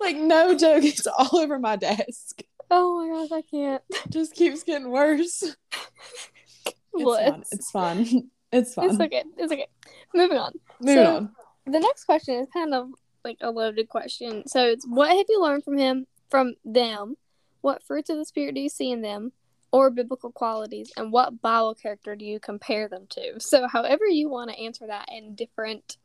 like 0.00 0.16
no 0.16 0.54
joke, 0.56 0.84
it's 0.84 1.06
all 1.06 1.36
over 1.38 1.58
my 1.58 1.76
desk. 1.76 2.42
Oh 2.70 2.98
my 2.98 3.08
gosh, 3.28 3.32
I 3.32 3.42
can't. 3.42 3.82
Just 4.10 4.34
keeps 4.34 4.62
getting 4.62 4.90
worse. 4.90 5.42
It's 6.94 7.04
fun. 7.04 7.44
It's 7.52 7.70
fun. 7.70 8.30
It's 8.52 8.74
fun. 8.74 8.90
It's 8.90 9.00
okay. 9.00 9.24
It's 9.36 9.52
okay. 9.52 9.66
Moving 10.14 10.38
on. 10.38 10.52
Moving 10.80 11.04
So- 11.04 11.16
on. 11.16 11.30
The 11.66 11.78
next 11.78 12.04
question 12.04 12.34
is 12.36 12.48
kind 12.52 12.74
of 12.74 12.88
like 13.24 13.36
a 13.42 13.50
loaded 13.50 13.88
question. 13.88 14.42
So 14.48 14.64
it's 14.66 14.84
what 14.88 15.10
have 15.16 15.26
you 15.28 15.40
learned 15.40 15.62
from 15.62 15.78
him 15.78 16.06
from 16.30 16.54
them? 16.64 17.16
What 17.60 17.82
fruits 17.82 18.10
of 18.10 18.16
the 18.16 18.24
spirit 18.24 18.54
do 18.54 18.60
you 18.60 18.68
see 18.68 18.90
in 18.90 19.02
them? 19.02 19.32
Or 19.72 19.88
biblical 19.90 20.32
qualities, 20.32 20.90
and 20.96 21.12
what 21.12 21.40
Bible 21.40 21.76
character 21.76 22.16
do 22.16 22.24
you 22.24 22.40
compare 22.40 22.88
them 22.88 23.06
to? 23.10 23.38
So, 23.38 23.68
however 23.68 24.04
you 24.04 24.28
want 24.28 24.50
to 24.50 24.58
answer 24.58 24.84
that 24.88 25.06
in 25.12 25.36
different 25.36 25.96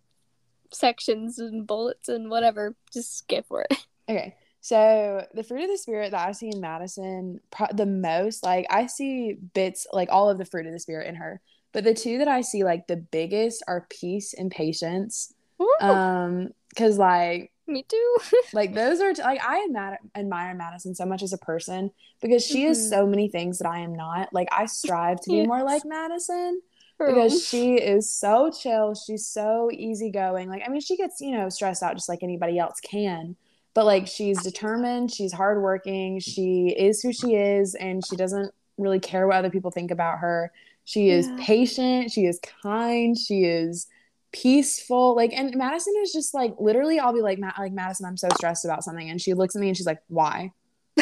sections 0.71 1.39
and 1.39 1.65
bullets 1.67 2.09
and 2.09 2.29
whatever, 2.29 2.75
just 2.93 3.27
go 3.27 3.41
for 3.47 3.61
it. 3.69 3.85
Okay. 4.09 4.35
So 4.61 5.25
the 5.33 5.43
fruit 5.43 5.63
of 5.63 5.69
the 5.69 5.79
spirit 5.79 6.11
that 6.11 6.27
I 6.27 6.31
see 6.31 6.49
in 6.49 6.61
Madison 6.61 7.39
pro- 7.49 7.73
the 7.73 7.87
most, 7.87 8.43
like 8.43 8.67
I 8.69 8.85
see 8.85 9.33
bits, 9.33 9.87
like 9.91 10.09
all 10.11 10.29
of 10.29 10.37
the 10.37 10.45
fruit 10.45 10.67
of 10.67 10.73
the 10.73 10.79
spirit 10.79 11.07
in 11.07 11.15
her. 11.15 11.41
But 11.71 11.83
the 11.85 11.93
two 11.95 12.19
that 12.19 12.27
I 12.27 12.41
see 12.41 12.63
like 12.63 12.85
the 12.85 12.97
biggest 12.97 13.63
are 13.67 13.87
peace 13.89 14.35
and 14.35 14.51
patience. 14.51 15.33
Ooh, 15.59 15.73
Um, 15.81 16.49
cause 16.77 16.99
like 16.99 17.51
me 17.65 17.83
too. 17.89 18.17
like 18.53 18.75
those 18.75 19.01
are 19.01 19.11
like 19.13 19.41
I 19.43 19.63
admire, 19.67 19.97
admire 20.13 20.53
Madison 20.53 20.93
so 20.93 21.05
much 21.05 21.23
as 21.23 21.33
a 21.33 21.37
person 21.39 21.89
because 22.21 22.45
she 22.45 22.65
is 22.65 22.77
Mhm. 22.77 22.89
so 22.89 23.07
many 23.07 23.27
things 23.27 23.57
that 23.57 23.67
I 23.67 23.79
am 23.79 23.95
not. 23.95 24.31
Like 24.33 24.49
I 24.51 24.67
strive 24.67 25.19
to 25.21 25.31
be 25.31 25.47
more 25.47 25.63
like 25.63 25.83
Madison 25.83 26.61
Because 26.97 27.45
she 27.47 27.73
is 27.75 28.11
so 28.11 28.49
chill. 28.51 28.95
She's 28.95 29.25
so 29.27 29.69
easygoing. 29.71 30.49
Like 30.49 30.63
I 30.65 30.69
mean, 30.69 30.81
she 30.81 30.95
gets 30.97 31.19
you 31.21 31.31
know 31.35 31.49
stressed 31.49 31.83
out 31.83 31.95
just 31.95 32.07
like 32.09 32.23
anybody 32.23 32.57
else 32.57 32.79
can, 32.79 33.35
but 33.73 33.85
like 33.85 34.07
she's 34.07 34.41
determined. 34.41 35.11
She's 35.11 35.33
hardworking. 35.33 36.19
She 36.19 36.73
is 36.77 37.01
who 37.01 37.11
she 37.11 37.35
is, 37.35 37.75
and 37.75 38.05
she 38.05 38.15
doesn't 38.15 38.53
really 38.77 38.99
care 38.99 39.27
what 39.27 39.35
other 39.37 39.49
people 39.49 39.71
think 39.71 39.91
about 39.91 40.19
her. 40.19 40.51
She 40.85 41.09
is 41.09 41.27
Yeah. 41.27 41.37
patient. 41.39 42.11
She 42.11 42.25
is 42.25 42.39
kind. 42.61 43.17
She 43.17 43.43
is 43.43 43.87
peaceful. 44.31 45.15
Like 45.15 45.33
and 45.33 45.55
Madison 45.55 45.93
is 46.01 46.13
just 46.13 46.33
like 46.33 46.53
literally. 46.59 46.99
I'll 46.99 47.13
be 47.13 47.21
like, 47.21 47.39
Ma- 47.39 47.53
like 47.59 47.73
Madison, 47.73 48.05
I'm 48.05 48.17
so 48.17 48.27
stressed 48.35 48.63
about 48.65 48.83
something, 48.83 49.09
and 49.09 49.19
she 49.21 49.33
looks 49.33 49.55
at 49.55 49.59
me 49.61 49.67
and 49.67 49.75
she's 49.77 49.85
like, 49.85 50.01
why? 50.07 50.51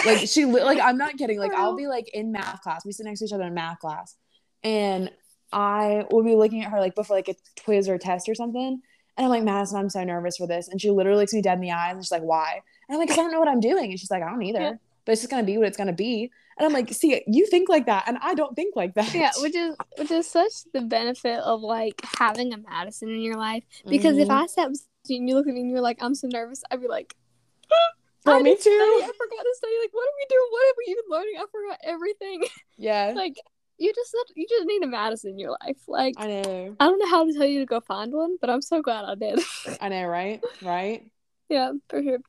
Like 0.05 0.27
she 0.27 0.45
like 0.45 0.79
I'm 0.79 0.97
not 0.97 1.17
kidding. 1.17 1.37
Like 1.37 1.53
I'll 1.53 1.75
be 1.75 1.85
like 1.87 2.09
in 2.15 2.31
math 2.31 2.61
class. 2.61 2.83
We 2.85 2.91
sit 2.93 3.05
next 3.05 3.19
to 3.19 3.25
each 3.25 3.33
other 3.33 3.43
in 3.43 3.53
math 3.53 3.77
class, 3.79 4.15
and 4.63 5.11
I 5.53 6.05
will 6.11 6.23
be 6.23 6.35
looking 6.35 6.63
at 6.63 6.71
her 6.71 6.79
like 6.79 6.95
before 6.95 7.15
like 7.15 7.29
a 7.29 7.35
quiz 7.63 7.87
or 7.87 7.93
a 7.95 7.99
test 7.99 8.27
or 8.27 8.35
something. 8.35 8.81
And 9.15 9.25
I'm 9.25 9.29
like, 9.29 9.43
Madison, 9.43 9.77
I'm 9.77 9.89
so 9.89 10.03
nervous 10.03 10.37
for 10.37 10.47
this. 10.47 10.67
And 10.67 10.81
she 10.81 10.89
literally 10.89 11.19
looks 11.21 11.33
me 11.33 11.41
dead 11.41 11.53
in 11.55 11.61
the 11.61 11.71
eyes 11.71 11.93
and 11.93 12.03
she's 12.03 12.11
like, 12.11 12.23
why? 12.23 12.61
And 12.89 12.95
I'm 12.95 12.99
like, 12.99 13.11
I 13.11 13.15
don't 13.15 13.31
know 13.31 13.39
what 13.39 13.47
I'm 13.47 13.59
doing. 13.59 13.91
And 13.91 13.99
she's 13.99 14.09
like, 14.11 14.23
I 14.23 14.29
don't 14.29 14.41
either. 14.41 14.59
Yeah. 14.59 14.73
But 15.05 15.11
it's 15.13 15.21
just 15.21 15.29
gonna 15.29 15.43
be 15.43 15.57
what 15.57 15.67
it's 15.67 15.77
gonna 15.77 15.93
be. 15.93 16.31
And 16.57 16.65
I'm 16.65 16.71
like, 16.73 16.91
see, 16.93 17.21
you 17.27 17.45
think 17.47 17.67
like 17.67 17.87
that, 17.87 18.03
and 18.07 18.17
I 18.21 18.35
don't 18.35 18.55
think 18.55 18.75
like 18.75 18.93
that. 18.93 19.13
yeah, 19.13 19.31
which 19.39 19.55
is 19.55 19.75
which 19.97 20.11
is 20.11 20.27
such 20.29 20.51
the 20.73 20.81
benefit 20.81 21.39
of 21.39 21.61
like 21.61 21.99
having 22.17 22.53
a 22.53 22.57
Madison 22.57 23.09
in 23.09 23.21
your 23.21 23.35
life. 23.35 23.63
Because 23.87 24.17
if 24.17 24.27
Mhm. 24.29 24.43
I 24.43 24.45
sat 24.45 24.67
and 24.67 25.27
you 25.29 25.35
look 25.35 25.47
at 25.47 25.53
me 25.53 25.61
and 25.61 25.69
you're 25.71 25.81
like, 25.81 25.97
I'm 26.01 26.15
so 26.15 26.27
nervous, 26.31 26.63
I'd 26.71 26.79
be 26.79 26.87
like, 26.87 27.15
I 28.25 28.37
me 28.37 28.51
didn't 28.51 28.61
study. 28.61 28.75
too. 28.75 29.01
I 29.03 29.11
forgot 29.17 29.41
to 29.43 29.53
study. 29.57 29.73
Like, 29.81 29.93
what 29.93 30.03
are 30.07 30.15
we 30.17 30.25
doing? 30.29 30.47
What 30.51 30.67
are 30.67 30.75
we 30.77 30.85
even 30.91 31.03
learning? 31.09 31.33
I 31.37 31.45
forgot 31.51 31.79
everything. 31.83 32.43
yeah, 32.77 33.13
like, 33.17 33.35
you 33.77 33.93
just 33.93 34.15
you 34.35 34.45
just 34.49 34.65
need 34.65 34.83
a 34.83 34.87
Madison 34.87 35.31
in 35.31 35.39
your 35.39 35.55
life. 35.61 35.77
Like, 35.87 36.15
I 36.17 36.27
know, 36.27 36.75
I 36.79 36.85
don't 36.85 36.99
know 36.99 37.09
how 37.09 37.25
to 37.25 37.33
tell 37.33 37.45
you 37.45 37.59
to 37.59 37.65
go 37.65 37.79
find 37.79 38.13
one, 38.13 38.37
but 38.39 38.49
I'm 38.49 38.61
so 38.61 38.81
glad 38.81 39.05
I 39.05 39.15
did. 39.15 39.39
I 39.81 39.89
know, 39.89 40.05
right, 40.05 40.41
right. 40.61 41.05
yeah, 41.49 41.71
for 41.89 42.01
sure. 42.01 42.19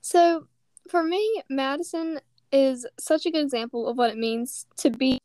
So, 0.00 0.46
for 0.88 1.02
me, 1.02 1.42
Madison 1.48 2.20
is 2.52 2.86
such 2.98 3.26
a 3.26 3.30
good 3.30 3.42
example 3.42 3.86
of 3.86 3.96
what 3.96 4.10
it 4.10 4.18
means 4.18 4.66
to 4.78 4.90
be 4.90 5.18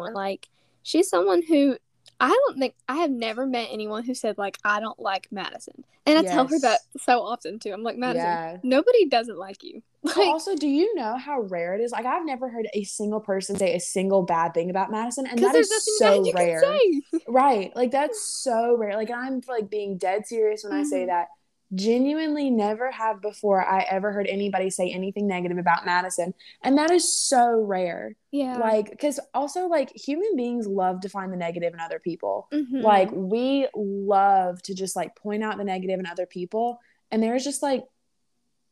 like 0.00 0.48
she's 0.82 1.08
someone 1.08 1.42
who 1.42 1.76
I 2.20 2.28
don't 2.28 2.58
think 2.58 2.74
I 2.88 2.96
have 2.96 3.10
never 3.10 3.46
met 3.46 3.68
anyone 3.70 4.04
who 4.04 4.14
said 4.14 4.38
like 4.38 4.58
I 4.64 4.80
don't 4.80 4.98
like 4.98 5.28
Madison. 5.30 5.84
And 6.06 6.18
I 6.18 6.22
tell 6.22 6.46
her 6.46 6.58
that 6.60 6.80
so 6.98 7.20
often 7.20 7.58
too. 7.58 7.72
I'm 7.72 7.82
like, 7.82 7.98
Madison, 7.98 8.24
Yeah. 8.24 8.56
nobody 8.62 9.06
doesn't 9.06 9.38
like 9.38 9.62
you. 9.62 9.82
Like 10.02 10.16
also, 10.28 10.54
do 10.54 10.68
you 10.68 10.94
know 10.94 11.16
how 11.16 11.40
rare 11.40 11.74
it 11.74 11.80
is? 11.80 11.90
Like, 11.92 12.06
I've 12.06 12.24
never 12.24 12.48
heard 12.48 12.68
a 12.72 12.84
single 12.84 13.20
person 13.20 13.56
say 13.56 13.74
a 13.74 13.80
single 13.80 14.22
bad 14.22 14.54
thing 14.54 14.70
about 14.70 14.90
Madison, 14.90 15.26
and 15.26 15.36
because 15.36 15.52
that 15.52 15.58
is 15.58 15.98
so 15.98 16.32
rare. 16.32 16.62
Right. 17.28 17.74
Like 17.76 17.90
that's 17.90 18.20
so 18.42 18.76
rare. 18.76 18.94
Like 18.96 19.10
I'm 19.10 19.40
like 19.48 19.68
being 19.70 19.98
dead 19.98 20.26
serious 20.26 20.64
when 20.64 20.72
I 20.72 20.82
say 20.84 21.02
Mhm. 21.04 21.06
that. 21.08 21.28
Genuinely 21.74 22.48
never 22.48 22.90
have 22.90 23.20
before 23.20 23.62
I 23.62 23.80
ever 23.90 24.10
heard 24.10 24.26
anybody 24.26 24.70
say 24.70 24.90
anything 24.90 25.26
negative 25.26 25.58
about 25.58 25.84
Madison. 25.84 26.32
And 26.62 26.78
that 26.78 26.90
is 26.90 27.12
so 27.12 27.60
rare. 27.60 28.14
Yeah. 28.30 28.56
Like 28.56 28.98
cuz 28.98 29.20
also 29.34 29.66
like 29.66 29.90
human 29.94 30.34
beings 30.34 30.66
love 30.66 31.00
to 31.02 31.10
find 31.10 31.30
the 31.30 31.36
negative 31.36 31.74
in 31.74 31.80
other 31.80 31.98
people. 31.98 32.48
Mhm. 32.52 32.82
Like 32.82 33.10
we 33.12 33.68
love 33.76 34.62
to 34.62 34.74
just 34.74 34.96
like 34.96 35.14
point 35.16 35.42
out 35.44 35.58
the 35.58 35.64
negative 35.64 36.00
in 36.00 36.06
other 36.06 36.24
people 36.24 36.80
and 37.10 37.22
there's 37.22 37.44
just 37.44 37.62
like 37.62 37.84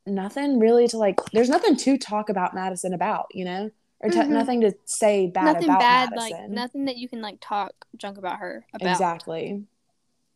nothing 0.06 0.58
really 0.58 0.88
to 0.88 0.98
like 0.98 1.16
there's 1.32 1.48
nothing 1.48 1.76
to 1.76 1.98
talk 1.98 2.28
about 2.28 2.54
Madison 2.54 2.92
about, 2.94 3.26
you 3.32 3.44
know? 3.44 3.70
Or 4.00 4.10
t- 4.10 4.18
Mhm. 4.18 4.28
nothing 4.28 4.60
to 4.60 4.72
say 4.84 5.26
bad 5.28 5.44
nothing 5.54 5.68
about 5.70 5.80
bad, 5.80 6.10
Madison. 6.10 6.38
like 6.40 6.50
nothing 6.50 6.84
that 6.84 6.96
you 6.96 7.08
can 7.08 7.22
like 7.22 7.38
talk 7.40 7.72
junk 7.96 8.18
about 8.18 8.38
her 8.38 8.66
about. 8.74 8.90
Exactly. 8.92 9.64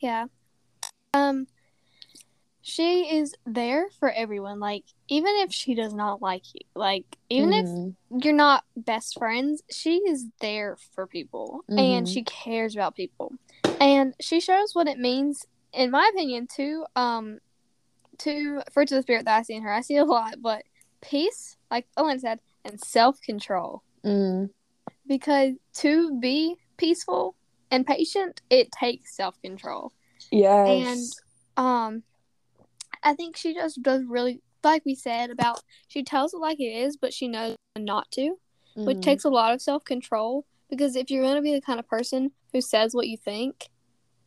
Yeah. 0.00 0.27
Um 1.15 1.47
she 2.62 3.09
is 3.17 3.35
there 3.47 3.89
for 3.99 4.11
everyone. 4.11 4.61
Like 4.61 4.85
even 5.09 5.33
if 5.37 5.53
she 5.53 5.75
does 5.75 5.95
not 5.95 6.21
like 6.21 6.43
you, 6.55 6.61
like 6.75 7.05
even 7.29 7.50
Mhm. 7.53 7.95
if 8.19 8.25
you're 8.25 8.35
not 8.35 8.65
best 8.77 9.19
friends, 9.19 9.62
she 9.71 9.97
is 10.07 10.27
there 10.41 10.77
for 10.95 11.07
people 11.07 11.65
and 11.71 12.07
Mhm. 12.07 12.12
she 12.12 12.23
cares 12.25 12.75
about 12.75 12.95
people. 12.95 13.33
And 13.81 14.15
she 14.21 14.41
shows 14.41 14.75
what 14.75 14.89
it 14.89 14.99
means 14.99 15.47
in 15.73 15.91
my 15.91 16.11
opinion 16.12 16.47
to 16.57 16.85
um 16.97 17.39
to 18.21 18.62
fruits 18.73 18.93
of 18.93 18.97
the 18.97 19.03
spirit 19.03 19.25
that 19.27 19.39
I 19.39 19.43
see 19.43 19.55
in 19.55 19.62
her. 19.62 19.73
I 19.73 19.81
see 19.83 19.97
a 19.97 20.05
lot, 20.05 20.37
but 20.41 20.62
peace, 21.00 21.57
like 21.71 21.87
Ellen 21.97 22.19
said, 22.21 22.41
and 22.65 22.81
self-control 22.81 23.83
Mm. 24.05 24.50
because 25.07 25.55
to 25.75 26.19
be 26.21 26.57
peaceful 26.77 27.35
and 27.71 27.87
patient, 27.87 28.41
it 28.50 28.73
takes 28.73 29.15
self-control. 29.17 29.93
Yes. 30.31 31.17
And 31.57 31.67
um 31.67 32.03
i 33.03 33.15
think 33.15 33.37
she 33.37 33.55
just 33.55 33.83
does 33.83 34.03
really 34.07 34.41
like 34.62 34.85
we 34.85 34.95
said 34.95 35.31
about 35.31 35.61
she 35.89 36.03
tells 36.03 36.33
it 36.35 36.39
like 36.39 36.61
it 36.61 36.65
is 36.65 36.97
but 36.97 37.12
she 37.12 37.27
knows 37.29 37.57
not 37.79 38.11
to 38.11 38.37
which 38.75 38.99
Mhm. 38.99 39.03
takes 39.03 39.25
a 39.25 39.29
lot 39.31 39.53
of 39.53 39.61
self-control 39.62 40.45
because 40.69 40.97
if 40.97 41.11
you're 41.11 41.23
going 41.23 41.37
to 41.37 41.43
be 41.43 41.53
the 41.55 41.61
kind 41.61 41.81
of 41.81 41.89
person 41.89 42.31
who 42.53 42.61
says 42.61 42.95
what 42.95 43.09
you 43.09 43.17
think 43.17 43.69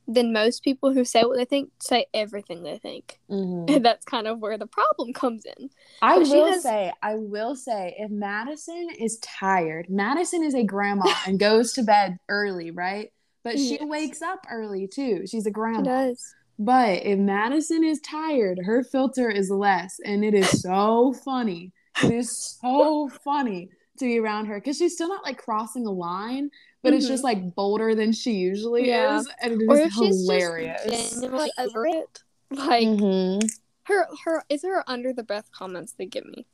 then 0.08 0.34
most 0.34 0.64
people 0.64 0.92
who 0.94 1.06
say 1.06 1.24
what 1.24 1.38
they 1.38 1.46
think 1.46 1.70
say 1.80 2.06
everything 2.14 2.64
they 2.64 2.78
think 2.78 3.20
Mhm. 3.30 3.74
and 3.74 3.86
that's 3.86 4.06
kind 4.06 4.28
of 4.28 4.40
where 4.40 4.58
the 4.58 4.68
problem 4.68 5.14
comes 5.14 5.46
in 5.46 5.70
I 6.02 6.20
but 6.20 6.28
will 6.30 6.52
has- 6.52 6.64
say, 6.64 6.92
I 7.02 7.16
will 7.16 7.56
say, 7.56 7.96
if 7.98 8.12
Madison 8.12 8.90
is 9.00 9.18
tired, 9.20 9.90
Madison 9.90 10.44
is 10.44 10.54
a 10.54 10.64
grandma 10.64 11.06
and 11.28 11.40
goes 11.40 11.74
to 11.74 11.84
bed 11.84 12.18
early, 12.28 12.72
right? 12.72 13.12
But 13.44 13.58
she 13.58 13.78
Yes. 13.80 13.84
wakes 13.84 14.22
up 14.22 14.46
early 14.52 14.88
too. 14.88 15.26
She's 15.28 15.46
a 15.46 15.50
she 15.50 15.54
grandma. 15.54 15.84
does 15.84 16.36
But 16.60 17.06
if 17.06 17.18
Madison 17.20 17.84
is 17.84 18.00
tired, 18.02 18.60
her 18.66 18.84
filter 18.84 19.30
is 19.30 19.50
less, 19.50 20.00
and 20.06 20.24
it 20.26 20.34
is 20.34 20.62
so 20.62 21.14
funny. 21.26 21.72
It 22.04 22.12
is 22.12 22.58
so 22.62 23.08
funny 23.24 23.70
to 24.00 24.06
be 24.06 24.20
around 24.20 24.46
her 24.48 24.60
because 24.60 24.78
she's 24.78 24.94
still 24.94 25.10
not 25.10 25.24
like 25.24 25.38
crossing 25.38 25.86
a 25.88 25.92
line, 25.92 26.50
but 26.84 26.94
it's 26.94 27.06
Mhm. 27.06 27.10
just 27.10 27.24
like 27.24 27.56
bolder 27.56 27.96
than 27.96 28.12
she 28.12 28.34
usually 28.34 28.88
Yeah. 28.90 29.20
is, 29.20 29.28
and 29.42 29.62
it 29.62 29.68
or 29.68 29.78
is 29.80 29.94
hilarious. 29.96 30.84
just 30.84 31.16
genuinely 31.22 31.52
over 31.58 31.88
it 31.88 32.24
like 32.52 32.88
Mhm. 32.88 33.50
her 33.84 34.08
her 34.26 34.44
it's 34.50 34.64
her 34.64 34.84
under 34.88 35.12
the 35.14 35.24
breath 35.24 35.50
comments 35.52 35.94
they 35.94 36.06
give 36.06 36.26
me 36.26 36.46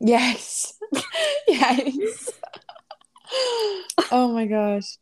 Yes. 0.00 0.78
yes. 1.48 2.32
oh 4.12 4.28
my 4.32 4.46
gosh. 4.46 4.96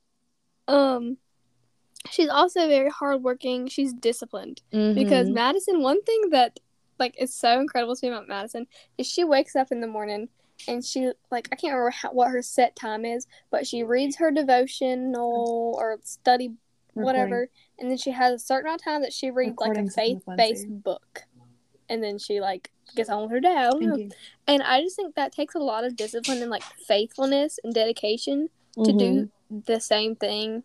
um 0.69 1.19
she's 2.11 2.29
also 2.29 2.67
very 2.67 2.89
hardworking 2.89 3.67
she's 3.69 3.93
disciplined 3.93 4.63
because 4.95 5.29
Mhm. 5.29 5.35
Madison, 5.35 5.83
one 5.83 6.03
thing 6.03 6.31
that 6.31 6.59
like 6.99 7.15
is 7.21 7.35
so 7.35 7.61
incredible 7.61 7.95
to 7.95 8.07
me 8.07 8.13
about 8.13 8.29
Madison 8.29 8.67
is 8.97 9.07
she 9.07 9.23
wakes 9.25 9.55
up 9.55 9.71
in 9.71 9.81
the 9.81 9.87
morning 9.87 10.29
and 10.69 10.85
she 10.85 11.11
like 11.31 11.49
I 11.53 11.57
can't 11.57 11.73
remember 11.75 11.91
how, 11.91 12.11
what 12.13 12.31
her 12.31 12.43
set 12.43 12.77
time 12.77 13.05
is, 13.05 13.27
but 13.51 13.67
she 13.67 13.83
reads 13.83 14.17
her 14.17 14.31
devotional 14.31 15.77
or 15.79 15.99
study 16.03 16.53
whatever, 16.95 17.49
and 17.79 17.91
then 17.91 17.99
she 17.99 18.11
has 18.11 18.33
a 18.35 18.39
certain 18.45 18.67
amount 18.69 18.81
of 18.81 18.85
time 18.85 19.03
that 19.03 19.13
she 19.13 19.31
reads 19.31 19.57
like 19.59 19.77
a 19.77 19.91
faith 19.91 20.23
based 20.37 20.83
book, 20.83 21.25
and 21.89 22.03
then 22.03 22.19
she 22.19 22.41
like 22.41 22.71
gets 22.95 23.09
on 23.11 23.23
with 23.23 23.31
her 23.33 23.41
day. 23.41 23.49
I 23.55 23.65
don't 23.65 23.81
know. 23.83 23.97
And 24.47 24.63
I 24.63 24.81
just 24.81 24.97
think 24.97 25.15
that 25.15 25.33
takes 25.33 25.55
a 25.55 25.59
lot 25.59 25.85
of 25.85 25.97
discipline 25.97 26.41
and 26.41 26.51
like 26.51 26.63
faithfulness 26.87 27.59
and 27.63 27.75
dedication 27.75 28.49
to 28.85 28.93
do 28.93 29.31
the 29.67 29.81
same 29.81 30.17
thing 30.17 30.63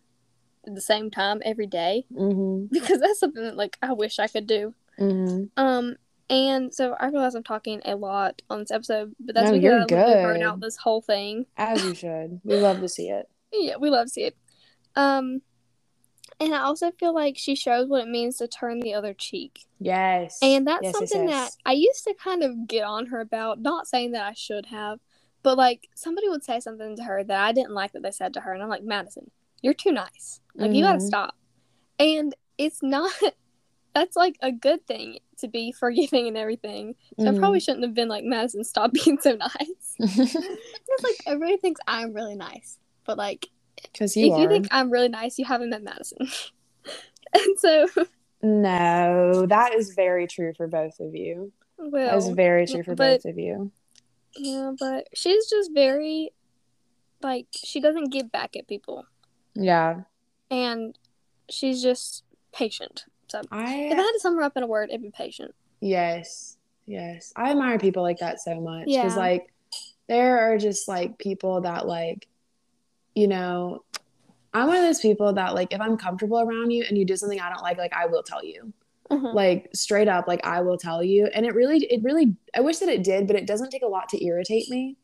at 0.66 0.74
the 0.74 0.80
same 0.80 1.10
time 1.10 1.42
every 1.44 1.66
day 1.66 2.06
Mhm. 2.12 2.68
because 2.70 3.00
that's 3.00 3.18
something 3.20 3.42
that 3.42 3.56
like 3.56 3.76
I 3.82 3.92
wish 3.92 4.18
I 4.18 4.28
could 4.28 4.46
do. 4.46 4.74
Mhm. 4.98 5.50
Um, 5.56 5.96
and 6.32 6.74
so 6.74 6.96
I 6.98 7.06
realize 7.08 7.34
I'm 7.34 7.42
talking 7.44 7.80
a 7.84 7.94
lot 7.94 8.40
on 8.50 8.60
this 8.60 8.70
episode, 8.70 9.14
but 9.20 9.34
that's 9.34 9.50
No, 9.50 9.52
because 9.52 9.62
you're 9.62 9.80
I 9.82 10.34
good. 10.38 10.42
out 10.42 10.60
this 10.60 10.76
whole 10.78 11.02
thing. 11.02 11.46
As 11.56 11.84
you 11.84 11.94
should. 11.94 12.40
We 12.42 12.56
love 12.56 12.80
to 12.80 12.88
see 12.88 13.08
it. 13.10 13.28
Yeah, 13.54 13.76
we 13.76 13.90
love 13.90 14.06
to 14.06 14.10
see 14.10 14.22
it. 14.22 14.36
Um, 14.96 15.42
and 16.40 16.54
I 16.54 16.60
also 16.62 16.90
feel 16.90 17.14
like 17.14 17.36
she 17.36 17.54
shows 17.54 17.86
what 17.86 18.02
it 18.02 18.08
means 18.08 18.38
to 18.38 18.48
turn 18.48 18.80
the 18.80 18.94
other 18.94 19.12
cheek, 19.12 19.66
Yes. 19.78 20.38
and 20.40 20.66
that's 20.66 20.82
Yes, 20.84 20.94
yes, 20.98 21.10
something 21.10 21.28
yes. 21.28 21.50
that 21.54 21.70
I 21.70 21.72
used 21.74 22.02
to 22.04 22.14
kind 22.14 22.42
of 22.42 22.66
get 22.66 22.84
on 22.84 23.06
her 23.06 23.20
about. 23.20 23.60
Not 23.60 23.86
saying 23.86 24.12
that 24.12 24.24
I 24.24 24.32
should 24.32 24.66
have, 24.66 25.00
but 25.42 25.58
like 25.58 25.88
somebody 25.94 26.30
would 26.30 26.42
say 26.42 26.60
something 26.60 26.96
to 26.96 27.02
her 27.04 27.22
that 27.22 27.40
I 27.40 27.52
didn't 27.52 27.74
like 27.74 27.92
that 27.92 28.02
they 28.02 28.10
said 28.10 28.32
to 28.34 28.40
her, 28.40 28.54
and 28.54 28.62
I'm 28.62 28.70
like, 28.70 28.82
Madison, 28.84 29.30
you're 29.60 29.74
too 29.74 29.92
nice. 29.92 30.40
Like 30.56 30.72
you 30.72 30.82
gotta 30.82 30.98
Mhm. 30.98 31.06
stop. 31.06 31.36
And 31.98 32.34
it's 32.56 32.82
not. 32.82 33.12
That's 33.94 34.16
like 34.16 34.36
a 34.42 34.50
good 34.52 34.86
thing 34.86 35.18
to 35.38 35.48
be 35.48 35.72
forgiving 35.72 36.28
and 36.28 36.36
everything. 36.36 36.94
So 37.18 37.24
Mhm. 37.26 37.36
I 37.36 37.38
probably 37.38 37.60
shouldn't 37.60 37.84
have 37.84 37.94
been 37.94 38.08
like 38.08 38.24
Madison. 38.24 38.64
Stop 38.64 38.92
being 39.04 39.18
so 39.20 39.36
nice. 39.36 39.96
It's 39.98 41.02
like 41.04 41.16
everybody 41.26 41.56
thinks 41.58 41.80
I'm 41.86 42.12
really 42.12 42.36
nice, 42.36 42.78
but 43.04 43.18
like 43.18 43.48
Because 43.82 44.16
you 44.16 44.26
if 44.28 44.32
are. 44.34 44.40
you 44.40 44.48
think 44.48 44.68
I'm 44.70 44.90
really 44.90 45.08
nice, 45.08 45.38
you 45.38 45.44
haven't 45.44 45.70
met 45.70 45.82
Madison. 45.82 46.28
and 47.34 47.58
so, 47.58 47.86
no, 48.42 49.46
that 49.46 49.74
is 49.74 49.94
very 49.94 50.26
true 50.26 50.52
for 50.56 50.66
both 50.66 50.98
of 51.00 51.14
you. 51.14 51.52
That 51.78 52.16
is 52.16 52.26
well, 52.26 52.34
very 52.34 52.66
true 52.66 52.82
for 52.82 52.94
but- 52.94 53.22
both 53.22 53.30
of 53.30 53.38
you. 53.38 53.70
yeah, 54.36 54.72
but 54.78 55.08
she's 55.14 55.48
just 55.48 55.72
very 55.72 56.32
like 57.22 57.46
she 57.54 57.80
doesn't 57.80 58.10
give 58.12 58.30
back 58.32 58.56
at 58.56 58.66
people, 58.66 59.06
Yeah. 59.54 60.02
and 60.50 60.98
she's 61.48 61.82
just 61.82 62.24
patient. 62.52 63.04
So 63.32 63.40
if 63.40 63.46
I 63.50 63.64
I 63.64 63.94
had 63.94 64.12
to 64.12 64.18
sum 64.20 64.36
her 64.36 64.42
up 64.42 64.56
in 64.56 64.62
a 64.62 64.66
word, 64.66 64.90
it'd 64.90 65.02
be 65.02 65.10
patient. 65.10 65.54
yes. 65.80 66.56
Yes. 66.86 67.32
I 67.36 67.50
admire 67.52 67.78
people 67.78 68.02
like 68.02 68.18
that 68.18 68.40
so 68.40 68.60
much. 68.60 68.84
Yeah. 68.88 69.02
Because 69.02 69.16
like 69.16 69.52
there 70.08 70.38
are 70.52 70.58
just 70.58 70.88
like 70.88 71.16
people 71.16 71.60
that 71.62 71.86
like, 71.86 72.26
you 73.14 73.28
know, 73.28 73.84
I'm 74.52 74.66
one 74.66 74.76
of 74.78 74.82
those 74.82 75.00
people 75.00 75.32
that 75.34 75.54
like 75.54 75.72
if 75.72 75.80
I'm 75.80 75.96
comfortable 75.96 76.40
around 76.40 76.72
you 76.72 76.84
and 76.88 76.98
you 76.98 77.04
do 77.04 77.16
something 77.16 77.40
I 77.40 77.48
don't 77.50 77.62
like, 77.62 77.78
like 77.78 77.92
I 77.94 78.06
will 78.06 78.22
tell 78.22 78.44
you. 78.44 78.72
Mhm. 79.10 79.34
like 79.34 79.68
straight 79.74 80.08
up 80.08 80.26
like 80.26 80.40
i 80.46 80.62
will 80.62 80.78
tell 80.78 81.02
you 81.04 81.26
and 81.34 81.44
it 81.44 81.54
really 81.54 81.84
it 81.90 82.02
really 82.02 82.34
i 82.56 82.60
wish 82.60 82.78
that 82.78 82.88
it 82.88 83.04
did 83.04 83.26
but 83.26 83.36
it 83.36 83.46
doesn't 83.46 83.68
take 83.68 83.82
a 83.82 83.86
lot 83.86 84.08
to 84.08 84.24
irritate 84.24 84.70
me 84.70 84.96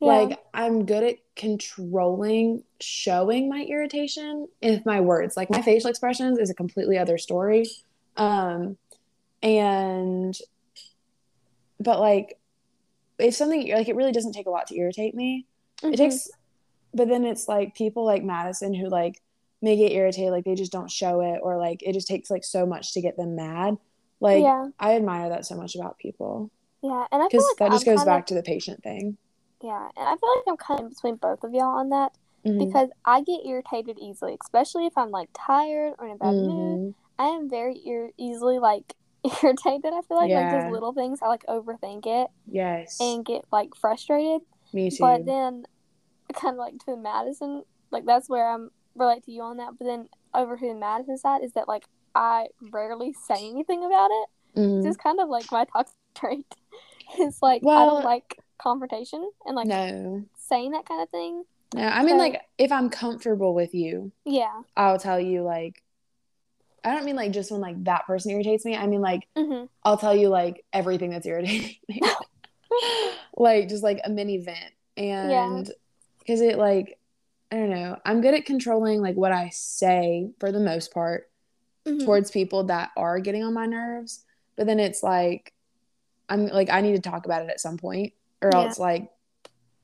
Yeah. 0.00 0.06
like 0.12 0.38
i'm 0.52 0.84
good 0.86 1.02
at 1.04 1.16
controlling 1.36 2.62
showing 2.80 3.48
my 3.48 3.62
irritation 3.62 4.48
with 4.62 4.84
my 4.84 5.00
words 5.00 5.36
like 5.36 5.50
my 5.50 5.62
facial 5.62 5.88
expressions 5.90 6.38
is 6.38 6.50
a 6.50 6.54
completely 6.54 6.98
other 6.98 7.16
story. 7.18 7.66
Um 8.16 8.76
and 9.42 10.36
but 11.80 12.00
like 12.00 12.38
if 13.18 13.34
something 13.34 13.72
like 13.72 13.88
it 13.88 13.96
really 13.96 14.12
doesn't 14.12 14.32
take 14.32 14.46
a 14.46 14.50
lot 14.50 14.66
to 14.68 14.76
irritate 14.76 15.14
me. 15.14 15.46
Mhm. 15.82 15.92
it 15.94 15.96
takes 15.96 16.28
but 16.92 17.08
then 17.08 17.24
it's 17.24 17.48
like 17.48 17.74
people 17.74 18.04
like 18.04 18.22
madison 18.22 18.74
who 18.74 18.88
like 18.88 19.20
may 19.62 19.76
get 19.76 19.92
irritated 19.92 20.30
like 20.30 20.44
they 20.44 20.54
just 20.54 20.72
don't 20.72 20.90
show 20.90 21.20
it 21.20 21.40
or 21.42 21.56
like 21.58 21.82
it 21.82 21.92
just 21.94 22.06
takes 22.06 22.30
like 22.30 22.44
so 22.44 22.66
much 22.66 22.92
to 22.92 23.00
get 23.00 23.16
them 23.16 23.34
mad. 23.36 23.76
Like 24.20 24.42
yeah, 24.42 24.68
i 24.78 24.94
admire 24.94 25.28
that 25.30 25.44
so 25.46 25.54
much 25.56 25.74
about 25.74 25.98
people. 25.98 26.50
Yeah, 26.82 27.06
and 27.10 27.22
I 27.22 27.28
feel 27.28 27.40
because 27.40 27.44
like 27.48 27.56
that 27.58 27.70
just 27.72 27.86
I'm 27.88 27.94
goes 27.94 28.00
kinda- 28.00 28.12
back 28.12 28.26
to 28.26 28.34
the 28.34 28.42
patient 28.42 28.82
thing 28.82 29.16
Yeah, 29.62 29.88
and 29.96 30.06
I 30.08 30.16
feel 30.16 30.30
like 30.36 30.44
I'm 30.48 30.56
kind 30.56 30.80
of 30.80 30.90
between 30.90 31.16
both 31.16 31.42
of 31.44 31.52
y'all 31.54 31.78
on 31.78 31.88
that 31.90 32.12
Mhm. 32.44 32.58
because 32.58 32.90
I 33.04 33.22
get 33.22 33.46
irritated 33.46 33.98
easily, 33.98 34.36
especially 34.42 34.86
if 34.86 34.96
I'm 34.98 35.10
like 35.10 35.30
tired 35.32 35.94
or 35.98 36.06
in 36.06 36.12
a 36.12 36.16
bad 36.16 36.34
mood. 36.34 36.78
Mhm. 36.80 36.94
I 37.18 37.28
am 37.28 37.48
very 37.48 37.76
ir- 37.86 38.12
easily 38.18 38.58
like 38.58 38.94
irritated. 39.42 39.92
I 39.94 40.02
feel 40.02 40.16
like 40.18 40.30
like 40.30 40.30
Yeah. 40.30 40.64
those 40.64 40.72
little 40.72 40.92
things 40.92 41.20
I 41.22 41.28
like 41.28 41.46
overthink 41.46 42.06
it 42.06 42.28
yes 42.46 43.00
and 43.00 43.24
get 43.24 43.44
like 43.50 43.74
frustrated. 43.74 44.42
me 44.72 44.90
too 44.90 44.98
But 45.00 45.24
then, 45.24 45.64
kind 46.34 46.54
of 46.54 46.58
like 46.58 46.78
to 46.84 46.96
Madison, 46.96 47.64
like 47.90 48.04
that's 48.04 48.28
where 48.28 48.48
I'm 48.50 48.70
relate 48.96 49.22
to 49.24 49.32
you 49.32 49.42
on 49.42 49.56
that. 49.58 49.78
But 49.78 49.84
then 49.86 50.08
over 50.34 50.56
to 50.56 50.68
the 50.68 50.74
Madison 50.74 51.16
side 51.16 51.42
is 51.42 51.52
that 51.52 51.68
like 51.68 51.86
I 52.14 52.48
rarely 52.70 53.12
say 53.12 53.48
anything 53.48 53.84
about 53.84 54.10
it. 54.10 54.28
Mhm. 54.58 54.78
It's 54.78 54.86
just 54.86 54.98
kind 54.98 55.20
of 55.20 55.28
like 55.28 55.50
my 55.50 55.64
toxic 55.64 55.96
trait. 56.14 56.54
It's 57.18 57.40
like 57.42 57.62
I 57.66 57.84
don't 57.86 58.04
like 58.04 58.38
confrontation 58.58 59.28
and 59.46 59.56
like 59.56 59.66
no 59.66 60.24
saying 60.38 60.70
that 60.72 60.86
kind 60.86 61.02
of 61.02 61.08
thing. 61.10 61.44
no 61.74 61.82
i 61.86 62.00
mean 62.02 62.10
So- 62.16 62.18
like 62.18 62.40
if 62.58 62.70
i'm 62.72 62.88
comfortable 62.90 63.54
with 63.54 63.74
you 63.74 64.12
Yeah. 64.24 64.62
i'll 64.76 64.98
tell 64.98 65.18
you 65.20 65.42
like 65.42 65.82
i 66.84 66.94
don't 66.94 67.04
mean 67.04 67.16
like 67.16 67.32
just 67.32 67.50
when 67.50 67.60
like 67.60 67.82
that 67.84 68.06
person 68.06 68.30
irritates 68.32 68.64
me 68.64 68.76
i 68.76 68.86
mean 68.86 69.00
like 69.00 69.26
hmm 69.36 69.64
I'll 69.82 69.98
tell 69.98 70.16
you 70.16 70.28
like 70.28 70.64
everything 70.72 71.10
that's 71.10 71.26
irritating 71.26 71.76
me. 71.88 72.00
like 73.36 73.68
just 73.68 73.82
like 73.82 74.00
a 74.04 74.10
mini 74.10 74.38
vent. 74.38 74.72
And 74.96 75.70
because 76.20 76.40
it 76.40 76.56
like 76.58 76.98
I 77.52 77.56
don't 77.56 77.70
know, 77.70 77.98
I'm 78.04 78.20
good 78.22 78.34
at 78.34 78.46
controlling 78.46 79.00
like 79.02 79.14
what 79.16 79.30
I 79.32 79.50
say 79.50 80.30
for 80.40 80.50
the 80.50 80.60
most 80.60 80.92
part 80.92 81.28
Mhm. 81.86 82.04
towards 82.06 82.30
people 82.30 82.64
that 82.64 82.90
are 82.96 83.20
getting 83.20 83.44
on 83.44 83.52
my 83.52 83.66
nerves. 83.66 84.24
But 84.56 84.66
then 84.66 84.80
it's 84.80 85.02
like 85.02 85.52
I'm 86.30 86.46
like 86.46 86.70
I 86.70 86.80
need 86.80 86.94
to 86.94 87.10
talk 87.10 87.26
about 87.26 87.42
it 87.42 87.50
at 87.50 87.60
some 87.60 87.76
point 87.76 88.14
or 88.44 88.50
Yeah. 88.52 88.58
else 88.64 88.78
like 88.78 89.08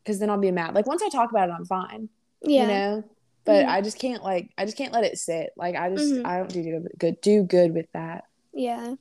because 0.02 0.18
then 0.18 0.30
I'll 0.30 0.38
be 0.38 0.50
mad. 0.50 0.74
Like 0.74 0.86
once 0.86 1.02
I 1.02 1.08
talk 1.08 1.30
about 1.30 1.48
it, 1.48 1.52
I'm 1.52 1.64
fine. 1.66 2.08
Yeah. 2.42 2.62
You 2.62 2.68
know? 2.68 3.04
But 3.44 3.64
Mhm. 3.66 3.68
I 3.68 3.80
just 3.80 3.98
can't 3.98 4.22
like 4.22 4.50
I 4.58 4.64
just 4.64 4.76
can't 4.76 4.92
let 4.92 5.04
it 5.04 5.18
sit. 5.18 5.50
Like 5.56 5.74
I 5.76 5.90
just 5.90 6.12
Mhm. 6.12 6.26
I 6.26 6.38
don't 6.38 6.52
do 6.52 6.62
good, 6.62 6.88
good 6.98 7.20
do 7.20 7.42
good 7.42 7.74
with 7.74 7.86
that. 7.92 8.24
Yeah. 8.52 8.94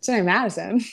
So 0.00 0.22
Madison. 0.22 0.80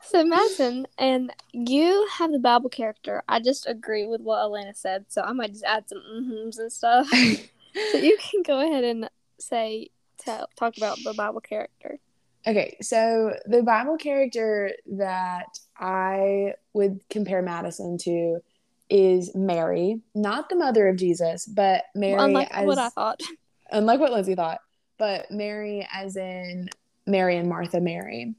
So 0.00 0.24
Madison, 0.24 0.86
and 0.96 1.30
you 1.52 2.08
have 2.18 2.32
the 2.32 2.38
Bible 2.38 2.70
character. 2.70 3.22
I 3.28 3.40
just 3.40 3.66
agree 3.66 4.06
with 4.06 4.22
what 4.22 4.40
Elena 4.40 4.72
said, 4.74 5.04
so 5.08 5.20
I 5.20 5.32
might 5.32 5.52
just 5.52 5.64
add 5.64 5.86
some 5.86 5.98
mm-hms 5.98 6.58
and 6.58 6.72
stuff. 6.72 7.06
so 7.92 7.98
you 7.98 8.16
can 8.18 8.42
go 8.42 8.60
ahead 8.60 8.84
and 8.84 9.10
say 9.38 9.90
tell 10.16 10.48
talk 10.56 10.78
about 10.78 10.96
the 11.04 11.12
Bible 11.12 11.42
character. 11.42 11.98
Okay, 12.46 12.78
so 12.80 13.36
the 13.44 13.62
Bible 13.62 13.98
character 13.98 14.70
that 14.92 15.58
I 15.78 16.54
would 16.72 17.00
compare 17.10 17.42
Madison 17.42 17.98
to 17.98 18.40
is 18.88 19.34
Mary, 19.34 20.00
not 20.14 20.48
the 20.48 20.56
mother 20.56 20.88
of 20.88 20.96
Jesus, 20.96 21.44
but 21.46 21.84
Mary 21.94 22.20
Unlike 22.20 22.48
as 22.52 22.66
what 22.66 22.78
I 22.78 22.88
thought. 22.90 23.20
unlike 23.70 24.00
what 24.00 24.12
Lindsay 24.12 24.34
thought, 24.34 24.60
but 24.98 25.30
Mary 25.30 25.86
as 25.92 26.16
in 26.16 26.70
Mary 27.06 27.36
and 27.36 27.48
Martha 27.48 27.80
Mary. 27.80 28.34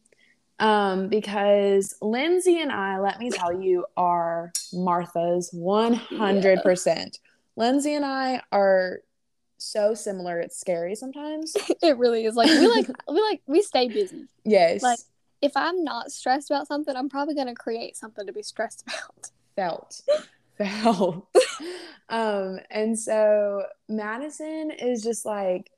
Um, 0.60 1.08
because 1.10 1.96
Lindsay 2.02 2.60
and 2.62 2.72
I, 2.72 3.00
let 3.00 3.20
me 3.20 3.30
tell 3.30 3.62
you, 3.62 3.86
are 3.96 4.52
Martha's 4.74 5.52
100%. 5.54 7.20
Lindsay 7.56 7.94
and 7.94 8.06
I 8.06 8.42
are 8.52 9.02
so 9.60 9.94
similar, 9.94 10.40
it's 10.40 10.60
scary 10.60 10.96
sometimes. 10.96 11.56
It 11.82 11.98
really 11.98 12.26
is 12.26 12.36
like 12.36 12.50
we 12.50 12.68
like 12.68 12.88
we 13.08 13.22
like 13.22 13.42
we 13.46 13.62
stay 13.62 13.88
busy. 13.88 14.26
Yes. 14.46 14.82
Like- 14.82 15.00
If 15.42 15.52
I'm 15.56 15.84
not 15.84 16.12
stressed 16.12 16.50
about 16.50 16.68
something, 16.68 16.96
I'm 16.96 17.10
probably 17.10 17.36
gonna 17.36 17.56
create 17.56 17.96
something 17.96 18.26
to 18.26 18.34
be 18.34 18.44
stressed 18.44 18.84
about. 18.88 19.32
felt 19.56 20.02
felt 20.58 21.28
um 22.10 22.60
and 22.72 22.98
so 22.98 23.64
madison 23.88 24.72
is 24.72 25.04
just 25.04 25.26
like 25.26 25.70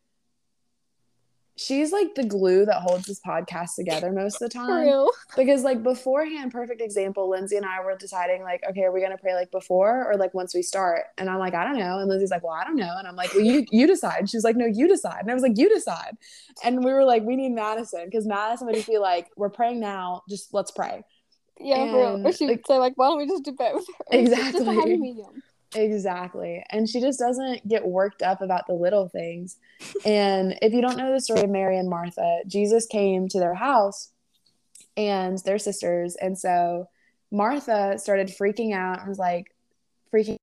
she's 1.61 1.91
like 1.91 2.15
the 2.15 2.23
glue 2.23 2.65
that 2.65 2.81
holds 2.81 3.05
this 3.05 3.19
podcast 3.19 3.75
together 3.75 4.11
most 4.11 4.35
of 4.35 4.49
the 4.49 4.49
time 4.49 4.83
real. 4.85 5.09
because 5.35 5.63
like 5.63 5.83
beforehand 5.83 6.51
perfect 6.51 6.79
example 6.81 7.29
lindsay 7.29 7.57
and 7.57 7.65
i 7.65 7.83
were 7.83 7.95
deciding 7.97 8.41
like 8.43 8.61
okay 8.69 8.83
are 8.83 8.91
we 8.93 9.01
gonna 9.01 9.17
pray 9.17 9.33
like 9.35 9.51
before 9.51 10.09
or 10.09 10.15
like 10.15 10.33
once 10.33 10.55
we 10.55 10.61
start 10.61 11.03
and 11.17 11.29
i'm 11.29 11.37
like 11.39 11.53
i 11.53 11.63
don't 11.65 11.77
know 11.77 11.99
and 11.99 12.07
lindsay's 12.07 12.31
like 12.31 12.43
well 12.43 12.53
i 12.53 12.63
don't 12.63 12.77
know 12.77 12.95
and 12.97 13.07
i'm 13.07 13.15
like 13.15 13.33
well 13.33 13.43
you 13.43 13.65
you 13.71 13.85
decide 13.85 14.29
she's 14.29 14.43
like 14.45 14.55
no 14.55 14.65
you 14.65 14.87
decide 14.87 15.19
and 15.21 15.29
i 15.31 15.33
was 15.33 15.43
like 15.43 15.57
you 15.57 15.67
decide 15.69 16.15
and 16.63 16.83
we 16.83 16.91
were 16.93 17.03
like 17.03 17.23
we 17.23 17.35
need 17.35 17.51
madison 17.51 18.05
because 18.05 18.25
madison 18.25 18.65
would 18.67 18.75
just 18.75 18.87
be 18.87 18.97
like 18.97 19.27
we're 19.35 19.49
praying 19.49 19.79
now 19.81 20.21
just 20.29 20.53
let's 20.53 20.71
pray 20.71 21.03
Yeah, 21.59 21.91
for 21.91 21.97
real. 21.97 22.27
Or 22.27 22.31
she 22.31 22.47
like- 22.47 22.57
would 22.59 22.67
say 22.67 22.77
like, 22.77 22.93
why 22.95 23.07
don't 23.09 23.17
we 23.17 23.27
just 23.27 23.43
do 23.43 23.51
both? 23.51 23.83
Or 24.13 24.21
just- 24.25 24.31
Just 24.31 24.55
a 24.55 24.59
Exactly. 24.59 24.75
happy 24.75 24.97
medium. 24.97 25.43
Exactly. 25.75 26.63
And 26.71 26.89
she 26.89 26.99
just 26.99 27.19
doesn't 27.19 27.67
get 27.67 27.85
worked 27.85 28.21
up 28.21 28.41
about 28.41 28.65
the 28.67 28.73
little 28.73 29.07
things. 29.09 29.57
And 30.05 30.57
if 30.61 30.73
you 30.73 30.81
don't 30.81 30.97
know 30.97 31.13
the 31.13 31.21
story 31.21 31.41
of 31.41 31.49
Mary 31.49 31.77
and 31.77 31.89
Martha, 31.89 32.39
Jesus 32.47 32.85
came 32.85 33.27
to 33.29 33.39
their 33.39 33.53
house 33.53 34.11
and 34.97 35.37
they're 35.45 35.59
sisters. 35.59 36.15
And 36.15 36.37
so 36.37 36.89
Martha 37.31 37.97
started 37.97 38.27
freaking 38.27 38.73
out 38.73 38.99
and 38.99 39.07
was 39.07 39.19
like 39.19 39.55
freaking 40.13 40.37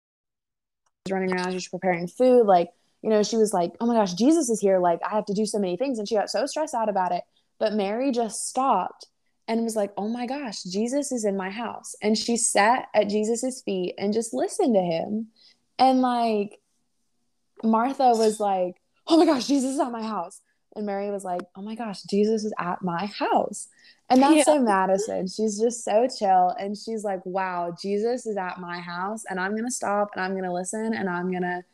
running 1.10 1.32
around, 1.32 1.52
she's 1.52 1.68
preparing 1.68 2.06
food. 2.06 2.46
Like, 2.46 2.70
you 3.02 3.10
know, 3.10 3.22
she 3.22 3.36
was 3.36 3.52
like, 3.52 3.72
oh 3.80 3.86
my 3.86 3.94
gosh, 3.94 4.14
Jesus 4.14 4.48
is 4.48 4.60
here. 4.60 4.78
Like, 4.78 5.00
I 5.04 5.14
have 5.14 5.26
to 5.26 5.34
do 5.34 5.46
so 5.46 5.58
many 5.58 5.76
things. 5.76 5.98
And 5.98 6.08
she 6.08 6.14
got 6.14 6.30
so 6.30 6.46
stressed 6.46 6.74
out 6.74 6.88
about 6.88 7.12
it. 7.12 7.22
But 7.58 7.74
Mary 7.74 8.10
just 8.12 8.48
stopped 8.48 9.06
and 9.48 9.62
was 9.62 9.76
like, 9.76 9.92
oh 9.96 10.08
my 10.08 10.26
gosh, 10.26 10.62
Jesus 10.64 11.12
is 11.12 11.24
in 11.24 11.36
my 11.36 11.50
house. 11.50 11.94
And 12.02 12.18
she 12.18 12.36
sat 12.36 12.88
at 12.94 13.08
Jesus's 13.08 13.62
feet 13.62 13.94
and 13.98 14.12
just 14.12 14.34
listened 14.34 14.74
to 14.74 14.80
him. 14.80 15.28
And 15.78 16.00
like, 16.00 16.58
Martha 17.62 18.10
was 18.10 18.40
like, 18.40 18.76
oh 19.06 19.16
my 19.16 19.24
gosh, 19.24 19.46
Jesus 19.46 19.74
is 19.74 19.80
at 19.80 19.92
my 19.92 20.02
house. 20.02 20.40
And 20.74 20.84
Mary 20.84 21.10
was 21.10 21.24
like, 21.24 21.42
oh 21.54 21.62
my 21.62 21.74
gosh, 21.74 22.02
Jesus 22.02 22.44
is 22.44 22.52
at 22.58 22.82
my 22.82 23.06
house. 23.06 23.68
And 24.10 24.22
that's 24.22 24.36
Yeah. 24.36 24.42
so 24.44 24.58
Madison. 24.60 25.26
She's 25.26 25.58
just 25.58 25.84
so 25.84 26.06
chill. 26.06 26.54
And 26.60 26.76
she's 26.76 27.02
like, 27.02 27.24
wow, 27.24 27.74
Jesus 27.80 28.26
is 28.26 28.36
at 28.36 28.60
my 28.60 28.78
house. 28.78 29.24
And 29.28 29.40
I'm 29.40 29.52
going 29.52 29.64
to 29.64 29.70
stop 29.70 30.10
and 30.14 30.22
I'm 30.22 30.32
going 30.32 30.44
to 30.44 30.52
listen 30.52 30.92
and 30.94 31.08
I'm 31.08 31.30
going 31.30 31.42
to 31.42 31.64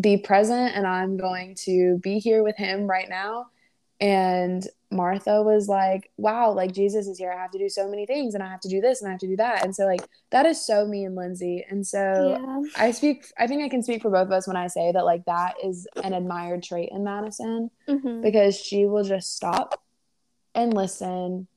be 0.00 0.16
present 0.16 0.74
and 0.74 0.86
I'm 0.86 1.16
going 1.16 1.54
to 1.66 1.98
be 1.98 2.18
here 2.18 2.42
with 2.42 2.56
him 2.56 2.86
right 2.86 3.08
now. 3.08 3.46
And 4.00 4.66
Martha 4.92 5.42
was 5.42 5.68
like, 5.68 6.10
wow, 6.16 6.52
like 6.52 6.72
Jesus 6.72 7.06
is 7.06 7.18
here. 7.18 7.32
I 7.32 7.40
have 7.40 7.50
to 7.52 7.58
do 7.58 7.68
so 7.68 7.88
many 7.88 8.06
things 8.06 8.34
and 8.34 8.42
I 8.42 8.48
have 8.48 8.60
to 8.60 8.68
do 8.68 8.80
this 8.80 9.00
and 9.00 9.08
I 9.08 9.12
have 9.12 9.20
to 9.20 9.26
do 9.26 9.36
that. 9.36 9.64
And 9.64 9.74
so, 9.74 9.84
like, 9.86 10.06
that 10.30 10.46
is 10.46 10.64
so 10.64 10.86
me 10.86 11.04
and 11.04 11.16
Lindsay. 11.16 11.64
And 11.68 11.86
so, 11.86 12.36
Yeah. 12.38 12.62
I 12.76 12.90
speak, 12.90 13.26
I 13.38 13.46
think 13.46 13.62
I 13.62 13.68
can 13.68 13.82
speak 13.82 14.02
for 14.02 14.10
both 14.10 14.26
of 14.26 14.32
us 14.32 14.46
when 14.46 14.56
I 14.56 14.66
say 14.66 14.92
that, 14.92 15.04
like, 15.04 15.24
that 15.24 15.54
is 15.64 15.86
an 16.02 16.12
admired 16.12 16.62
trait 16.62 16.90
in 16.92 17.04
Madison 17.04 17.70
hmm 17.88 18.20
because 18.22 18.56
she 18.56 18.86
will 18.86 19.02
just 19.02 19.34
stop 19.34 19.82
and 20.54 20.74
listen 20.74 21.48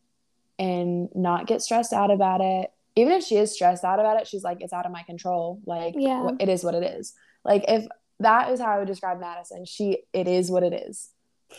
and 0.57 1.09
not 1.13 1.45
get 1.47 1.61
stressed 1.61 1.93
out 1.93 2.09
about 2.11 2.41
it. 2.41 2.71
Even 2.95 3.13
if 3.13 3.23
she 3.23 3.35
is 3.35 3.51
stressed 3.51 3.83
out 3.83 3.99
about 3.99 4.19
it, 4.19 4.27
she's 4.27 4.43
like, 4.43 4.61
it's 4.61 4.73
out 4.73 4.85
of 4.85 4.91
my 4.91 5.03
control. 5.03 5.59
Like, 5.65 5.93
Yeah. 5.97 6.29
it 6.39 6.49
is 6.49 6.63
what 6.63 6.75
it 6.75 6.83
is. 6.83 7.13
Like, 7.43 7.65
if 7.67 7.85
that 8.21 8.49
is 8.51 8.59
how 8.59 8.67
I 8.67 8.79
would 8.79 8.87
describe 8.87 9.19
Madison, 9.19 9.65
she, 9.65 10.03
it 10.13 10.27
is 10.27 10.49
what 10.49 10.63
it 10.63 10.73
is. 10.87 11.09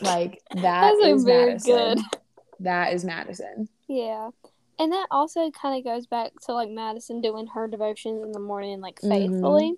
Like, 0.01 0.43
that 0.55 0.63
That's, 0.63 0.99
is 1.07 1.25
very 1.25 1.47
Madison. 1.53 1.95
good. 1.97 1.99
That 2.61 2.93
is 2.93 3.05
Madison. 3.05 3.69
Yeah. 3.89 4.31
And 4.79 4.93
that 4.93 5.07
also 5.11 5.51
kind 5.51 5.79
of 5.79 5.85
goes 5.85 6.07
back 6.07 6.33
to 6.47 6.53
like 6.53 6.69
Madison 6.71 7.21
doing 7.21 7.47
her 7.49 7.67
devotions 7.67 8.23
in 8.23 8.33
the 8.33 8.41
morning, 8.41 8.81
like 8.81 9.01
Mhm. 9.01 9.09
faithfully. 9.09 9.75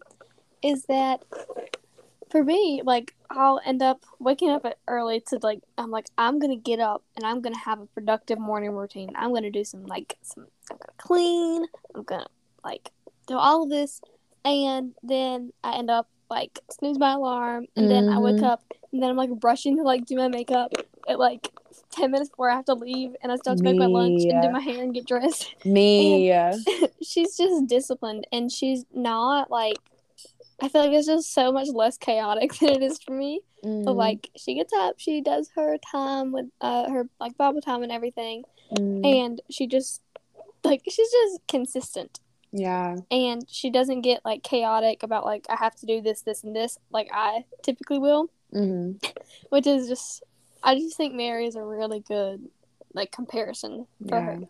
Is 0.62 0.84
that 0.86 1.22
for 2.30 2.42
me, 2.44 2.82
like, 2.84 3.14
I'll 3.30 3.60
end 3.64 3.80
up 3.82 4.02
waking 4.18 4.50
up 4.50 4.64
at- 4.66 4.78
early 4.86 5.20
to 5.28 5.38
like, 5.42 5.62
I'm 5.78 5.90
like, 5.90 6.06
I'm 6.18 6.38
gonna 6.38 6.56
get 6.56 6.78
up 6.80 7.02
and 7.16 7.24
I'm 7.24 7.40
gonna 7.40 7.56
have 7.58 7.80
a 7.80 7.86
productive 7.86 8.38
morning 8.38 8.72
routine. 8.72 9.10
I'm 9.14 9.32
gonna 9.32 9.50
do 9.50 9.64
some, 9.64 9.86
like, 9.86 10.18
some, 10.22 10.46
I'm 10.70 10.76
gonna 10.78 10.92
clean, 10.98 11.64
I'm 11.94 12.02
gonna, 12.02 12.26
like, 12.64 12.90
do 13.26 13.36
all 13.38 13.62
of 13.62 13.70
this. 13.70 14.00
And 14.44 14.94
then 15.02 15.52
I 15.64 15.76
end 15.78 15.90
up, 15.90 16.08
like, 16.28 16.60
snooze 16.70 16.98
my 16.98 17.12
alarm. 17.12 17.66
And 17.76 17.90
then 17.90 18.08
I 18.08 18.18
wake 18.18 18.36
Mhm. 18.36 18.44
up 18.44 18.62
and 18.92 19.02
then 19.02 19.10
I'm, 19.10 19.16
like, 19.16 19.30
rushing 19.42 19.76
to, 19.76 19.82
like, 19.82 20.04
do 20.06 20.16
my 20.16 20.28
makeup 20.28 20.72
at, 21.08 21.18
like, 21.18 21.50
10 21.90 22.10
minutes 22.10 22.30
before 22.30 22.50
I 22.50 22.56
have 22.56 22.64
to 22.66 22.74
leave, 22.74 23.14
and 23.22 23.30
I 23.32 23.36
still 23.36 23.52
have 23.52 23.58
to 23.58 23.64
make 23.64 23.78
my 23.78 23.86
lunch 23.86 24.22
and 24.24 24.42
do 24.42 24.50
my 24.50 24.60
hair 24.60 24.82
and 24.82 24.94
get 24.94 25.06
dressed. 25.06 25.54
Me. 25.64 26.26
she's 27.02 27.36
just 27.36 27.66
disciplined, 27.66 28.26
and 28.32 28.50
she's 28.50 28.84
not 28.92 29.50
like. 29.50 29.76
I 30.60 30.68
feel 30.68 30.80
like 30.82 30.90
it's 30.92 31.06
just 31.06 31.32
so 31.32 31.52
much 31.52 31.68
less 31.68 31.96
chaotic 31.96 32.52
than 32.58 32.70
it 32.70 32.82
is 32.82 32.98
for 33.00 33.12
me. 33.12 33.42
But 33.62 33.92
Mhm. 33.92 33.96
like, 33.96 34.30
she 34.36 34.54
gets 34.54 34.72
up, 34.72 34.96
she 34.98 35.20
does 35.20 35.50
her 35.54 35.78
time 35.78 36.32
with 36.32 36.46
uh 36.60 36.90
her 36.90 37.08
like 37.20 37.36
Bible 37.36 37.60
time 37.60 37.82
and 37.84 37.92
everything, 37.92 38.42
Mhm. 38.72 39.04
and 39.04 39.40
she 39.50 39.66
just 39.68 40.02
like 40.64 40.82
she's 40.88 41.10
just 41.10 41.40
consistent, 41.46 42.18
yeah. 42.52 42.96
and 43.10 43.44
she 43.48 43.70
doesn't 43.70 44.00
get 44.02 44.24
like 44.24 44.42
chaotic 44.42 45.02
about 45.04 45.24
like 45.24 45.46
I 45.48 45.56
have 45.56 45.76
to 45.76 45.86
do 45.86 46.00
this, 46.00 46.22
this, 46.22 46.42
and 46.42 46.54
this 46.56 46.78
like 46.90 47.08
I 47.12 47.44
typically 47.62 47.98
will, 48.00 48.30
hmm 48.52 48.92
which 49.50 49.66
is 49.66 49.88
just 49.88 50.22
I 50.62 50.74
just 50.74 50.96
think 50.96 51.14
Mary 51.14 51.46
is 51.46 51.54
a 51.56 51.62
really 51.64 52.00
good 52.00 52.48
like 52.94 53.12
comparison 53.12 53.86
for 54.08 54.16
Yeah. 54.18 54.24
her. 54.24 54.40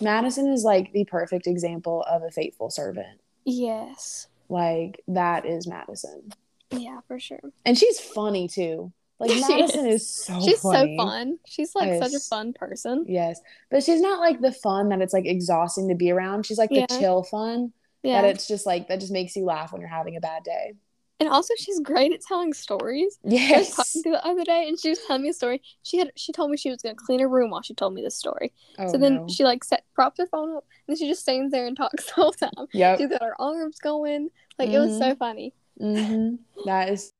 Madison 0.00 0.52
is 0.52 0.62
like 0.64 0.92
the 0.92 1.04
perfect 1.04 1.46
example 1.46 2.02
of 2.08 2.22
a 2.22 2.30
faithful 2.30 2.70
servant. 2.70 3.20
Yes. 3.44 4.28
Like, 4.48 5.00
that 5.08 5.44
is 5.46 5.66
Madison. 5.66 6.30
Yeah, 6.70 7.00
for 7.08 7.18
sure. 7.18 7.40
And 7.66 7.76
she's 7.76 7.98
funny 7.98 8.48
too. 8.48 8.92
Like, 9.18 9.30
Madison 9.48 9.86
is. 9.86 10.02
is, 10.02 10.08
so 10.26 10.40
She's 10.40 10.60
funny. 10.60 10.96
so 10.96 11.04
fun. 11.04 11.38
She's 11.46 11.74
like 11.74 12.02
such 12.02 12.14
a 12.14 12.20
fun 12.20 12.52
person. 12.52 13.04
Yes. 13.08 13.40
But 13.70 13.82
she's 13.82 14.00
not 14.00 14.20
like 14.20 14.40
the 14.40 14.52
fun 14.52 14.90
that 14.90 15.00
it's 15.02 15.12
like 15.12 15.26
exhausting 15.26 15.88
to 15.88 15.94
be 15.94 16.10
around. 16.10 16.46
She's 16.46 16.58
like 16.58 16.70
Yeah. 16.70 16.86
the 16.88 16.98
chill 16.98 17.22
fun 17.24 17.72
Yeah. 18.02 18.22
that 18.22 18.28
it's 18.30 18.46
just 18.46 18.64
like, 18.66 18.88
that 18.88 19.00
just 19.00 19.12
makes 19.12 19.34
you 19.36 19.44
laugh 19.44 19.72
when 19.72 19.80
you're 19.80 19.90
having 19.90 20.16
a 20.16 20.20
bad 20.20 20.44
day. 20.44 20.74
And 21.20 21.28
also 21.28 21.54
she's 21.56 21.80
great 21.80 22.12
at 22.12 22.20
telling 22.22 22.52
stories. 22.52 23.18
I 23.24 23.58
was 23.58 23.70
Yes. 23.70 23.76
talking 23.76 24.02
to 24.04 24.10
the 24.10 24.24
other 24.26 24.44
day 24.44 24.66
and 24.68 24.78
she 24.78 24.90
was 24.90 25.00
telling 25.06 25.22
me 25.22 25.30
a 25.30 25.32
story. 25.32 25.62
She 25.82 25.98
had 25.98 26.12
she 26.16 26.32
told 26.32 26.50
me 26.50 26.56
she 26.56 26.70
was 26.70 26.82
gonna 26.82 26.94
clean 26.94 27.20
her 27.20 27.28
room 27.28 27.50
while 27.50 27.62
she 27.62 27.74
told 27.74 27.94
me 27.94 28.02
this 28.02 28.16
story. 28.16 28.52
Oh, 28.78 28.88
so 28.90 28.98
then 28.98 29.14
no. 29.14 29.26
she 29.28 29.44
like 29.44 29.64
set 29.64 29.84
props 29.94 30.18
her 30.18 30.26
phone 30.26 30.56
up 30.56 30.64
and 30.86 30.94
then 30.94 30.96
she 30.96 31.08
just 31.08 31.22
stands 31.22 31.50
there 31.52 31.66
and 31.66 31.76
talks 31.76 32.06
the 32.06 32.12
whole 32.14 32.32
time. 32.32 32.50
Yep. 32.72 32.98
She's 32.98 33.08
got 33.08 33.22
her 33.22 33.40
arms 33.40 33.78
going. 33.78 34.30
Like 34.58 34.70
it 34.70 34.78
was 34.78 34.98
so 34.98 35.14
funny. 35.14 35.54
hmm 35.78 36.36
That 36.66 36.90
is. 36.90 37.12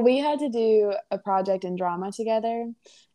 We 0.00 0.18
had 0.18 0.40
to 0.40 0.48
do 0.48 0.92
a 1.10 1.18
project 1.18 1.64
in 1.64 1.76
drama 1.76 2.12
together. 2.12 2.72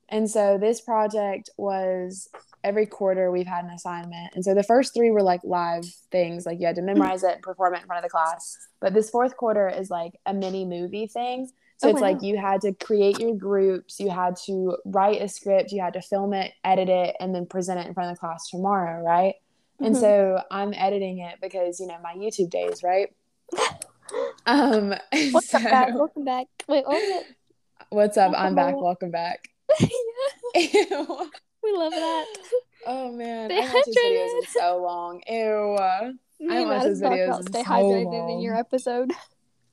And 0.10 0.30
so 0.30 0.58
this 0.58 0.82
project 0.82 1.50
was 1.58 2.30
every 2.64 2.86
quarter 2.86 3.32
we've 3.32 3.48
had 3.48 3.64
an 3.64 3.72
assignment. 3.72 4.34
And 4.36 4.44
so 4.44 4.54
the 4.54 4.64
first 4.64 4.94
three 4.94 5.12
were 5.12 5.22
like 5.22 5.42
live 5.44 5.86
things, 6.12 6.46
like 6.46 6.60
you 6.60 6.66
had 6.66 6.76
to 6.76 6.82
memorize 6.82 7.24
it 7.24 7.34
and 7.36 7.42
perform 7.42 7.76
it 7.76 7.82
in 7.82 7.86
front 7.86 8.04
of 8.04 8.10
the 8.10 8.10
class. 8.12 8.58
But 8.82 8.94
this 8.94 9.10
fourth 9.10 9.38
quarter 9.38 9.70
is 9.70 9.90
like 9.90 10.14
a 10.26 10.34
mini 10.34 10.66
movie 10.66 11.08
thing. 11.08 11.50
So 11.78 11.88
Oh, 11.88 11.92
it's 11.92 12.02
wow. 12.02 12.10
like 12.10 12.22
you 12.22 12.38
had 12.38 12.60
to 12.62 12.74
create 12.74 13.20
your 13.20 13.34
groups, 13.36 14.00
you 14.02 14.10
had 14.10 14.36
to 14.48 14.76
write 14.86 15.22
a 15.22 15.30
script, 15.30 15.72
you 15.72 15.82
had 15.82 15.94
to 15.94 16.02
film 16.02 16.34
it, 16.34 16.52
edit 16.66 16.90
it, 16.90 17.16
and 17.22 17.34
then 17.34 17.46
present 17.46 17.80
it 17.80 17.88
in 17.88 17.94
front 17.94 18.10
of 18.12 18.18
the 18.18 18.20
class 18.20 18.50
tomorrow, 18.50 19.02
right? 19.02 19.36
And 19.80 19.96
Mhm. 19.96 20.00
so 20.00 20.42
I'm 20.52 20.74
editing 20.74 21.20
it 21.20 21.40
because, 21.42 21.80
you 21.80 21.88
know, 21.88 21.96
my 22.04 22.16
YouTube 22.16 22.50
days, 22.50 22.84
right? 22.84 23.14
Um, 24.46 24.94
and 25.14 25.34
What's 25.34 25.54
up, 25.54 25.64
back? 25.64 25.94
Welcome 25.94 26.26
back. 26.26 26.48
Wait, 26.68 26.86
what 26.86 27.02
was 27.02 27.24
what's 27.90 28.18
up? 28.18 28.32
Welcome 28.32 28.48
I'm 28.48 28.56
back. 28.56 28.76
Welcome 28.82 29.12
back. 29.12 29.50
Ew. 30.56 31.30
we 31.64 31.72
love 31.72 31.92
that. 31.94 32.26
Oh 32.88 33.12
man, 33.12 33.52
I 33.52 33.60
watched 33.60 33.74
those 33.86 33.96
videos 33.96 34.40
in 34.42 34.46
so 34.48 34.82
long. 34.82 35.22
Ew. 35.28 35.78
Me 36.48 36.56
I 36.58 36.66
watched 36.66 36.86
those 36.86 37.02
Madison 37.02 37.10
videos 37.12 37.40
in 37.40 37.48
stay 37.48 37.64
so 37.64 37.70
hydrated 37.70 38.32
in 38.34 38.40
your 38.42 38.56
episode. 38.56 39.12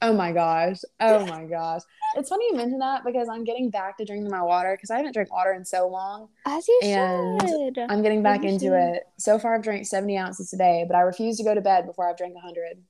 Oh 0.02 0.12
my 0.12 0.32
gosh. 0.32 0.80
Oh 1.00 1.24
my 1.26 1.44
gosh. 1.50 1.80
It's 2.16 2.28
funny 2.28 2.46
you 2.50 2.56
mention 2.56 2.78
that 2.80 3.04
because 3.04 3.28
I'm 3.28 3.44
getting 3.44 3.70
back 3.70 3.96
to 3.98 4.04
drinking 4.04 4.30
my 4.30 4.42
water 4.42 4.74
because 4.76 4.90
I 4.90 4.96
haven't 4.98 5.12
drank 5.12 5.32
water 5.32 5.52
in 5.52 5.64
so 5.64 5.88
long. 5.88 6.28
As 6.44 6.66
you 6.68 6.80
And 6.82 7.40
should. 7.48 7.78
I'm 7.88 8.02
getting 8.02 8.22
back 8.22 8.44
into 8.44 8.74
it. 8.76 9.04
So 9.18 9.38
far, 9.38 9.54
I've 9.54 9.62
drank 9.62 9.86
70 9.86 10.18
ounces 10.18 10.50
today, 10.50 10.84
but 10.86 10.96
I 10.96 11.00
refuse 11.00 11.38
to 11.38 11.44
go 11.44 11.54
to 11.54 11.60
bed 11.60 11.86
before 11.86 12.10
I've 12.10 12.16
drank 12.18 12.34
100. 12.34 12.82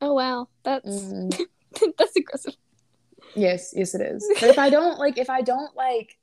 Oh 0.00 0.12
wow, 0.14 0.48
that's 0.62 0.86
Mhm. 0.86 1.40
that's 1.98 2.14
aggressive. 2.16 2.54
Yes, 3.34 3.72
yes, 3.74 3.94
it 3.94 4.02
is. 4.02 4.24
But 4.40 4.50
if 4.50 4.58
I 4.58 4.70
don't 4.70 4.98
like, 4.98 5.18
if 5.18 5.30
I 5.30 5.40
don't 5.40 5.74
like, 5.74 6.16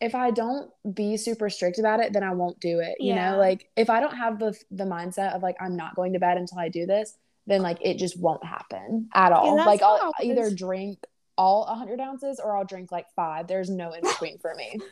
if 0.00 0.14
I 0.14 0.30
don't 0.30 0.70
be 0.94 1.16
super 1.16 1.50
strict 1.50 1.78
about 1.78 2.00
it, 2.00 2.12
then 2.12 2.22
I 2.22 2.32
won't 2.32 2.58
do 2.60 2.80
it. 2.80 2.96
You 3.00 3.14
Yeah. 3.14 3.32
know, 3.32 3.38
like 3.38 3.68
if 3.76 3.90
I 3.90 4.00
don't 4.00 4.16
have 4.16 4.38
the 4.38 4.58
the 4.70 4.84
mindset 4.84 5.34
of 5.34 5.42
like 5.42 5.56
I'm 5.60 5.76
not 5.76 5.94
going 5.94 6.12
to 6.14 6.18
bed 6.18 6.36
until 6.38 6.58
I 6.58 6.68
do 6.68 6.86
this, 6.86 7.16
then 7.46 7.62
like 7.62 7.78
it 7.82 7.98
just 7.98 8.18
won't 8.18 8.44
happen 8.44 9.08
at 9.14 9.32
all. 9.32 9.56
that's 9.56 9.66
like 9.66 9.82
I'll 9.82 10.12
I 10.18 10.22
either 10.24 10.50
drink 10.54 11.04
all 11.36 11.64
100 11.66 12.00
ounces 12.00 12.40
or 12.42 12.56
I'll 12.56 12.64
drink 12.64 12.90
like 12.92 13.06
five. 13.16 13.46
There's 13.46 13.70
no 13.70 13.92
in 13.92 14.02
between 14.02 14.38
for 14.38 14.54
me. 14.54 14.78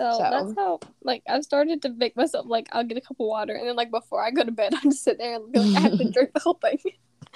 So, 0.00 0.12
So- 0.12 0.18
that's 0.30 0.54
how 0.56 0.78
like 1.02 1.24
I've 1.28 1.42
started 1.42 1.82
to 1.82 1.88
make 1.88 2.16
myself 2.16 2.46
like 2.48 2.68
I'll 2.70 2.84
get 2.84 2.96
a 2.96 3.00
cup 3.00 3.18
of 3.18 3.26
water 3.26 3.52
and 3.54 3.66
then 3.68 3.74
like 3.74 3.90
before 3.90 4.24
I 4.24 4.30
go 4.30 4.44
to 4.44 4.52
bed 4.52 4.72
I'll 4.76 4.82
just 4.92 5.02
sit 5.02 5.18
there 5.18 5.34
and 5.34 5.52
like 5.52 5.76
I 5.76 5.80
have 5.80 5.98
to 5.98 6.10
drink 6.12 6.34
the 6.34 6.38
whole 6.40 6.54
thing. 6.54 6.78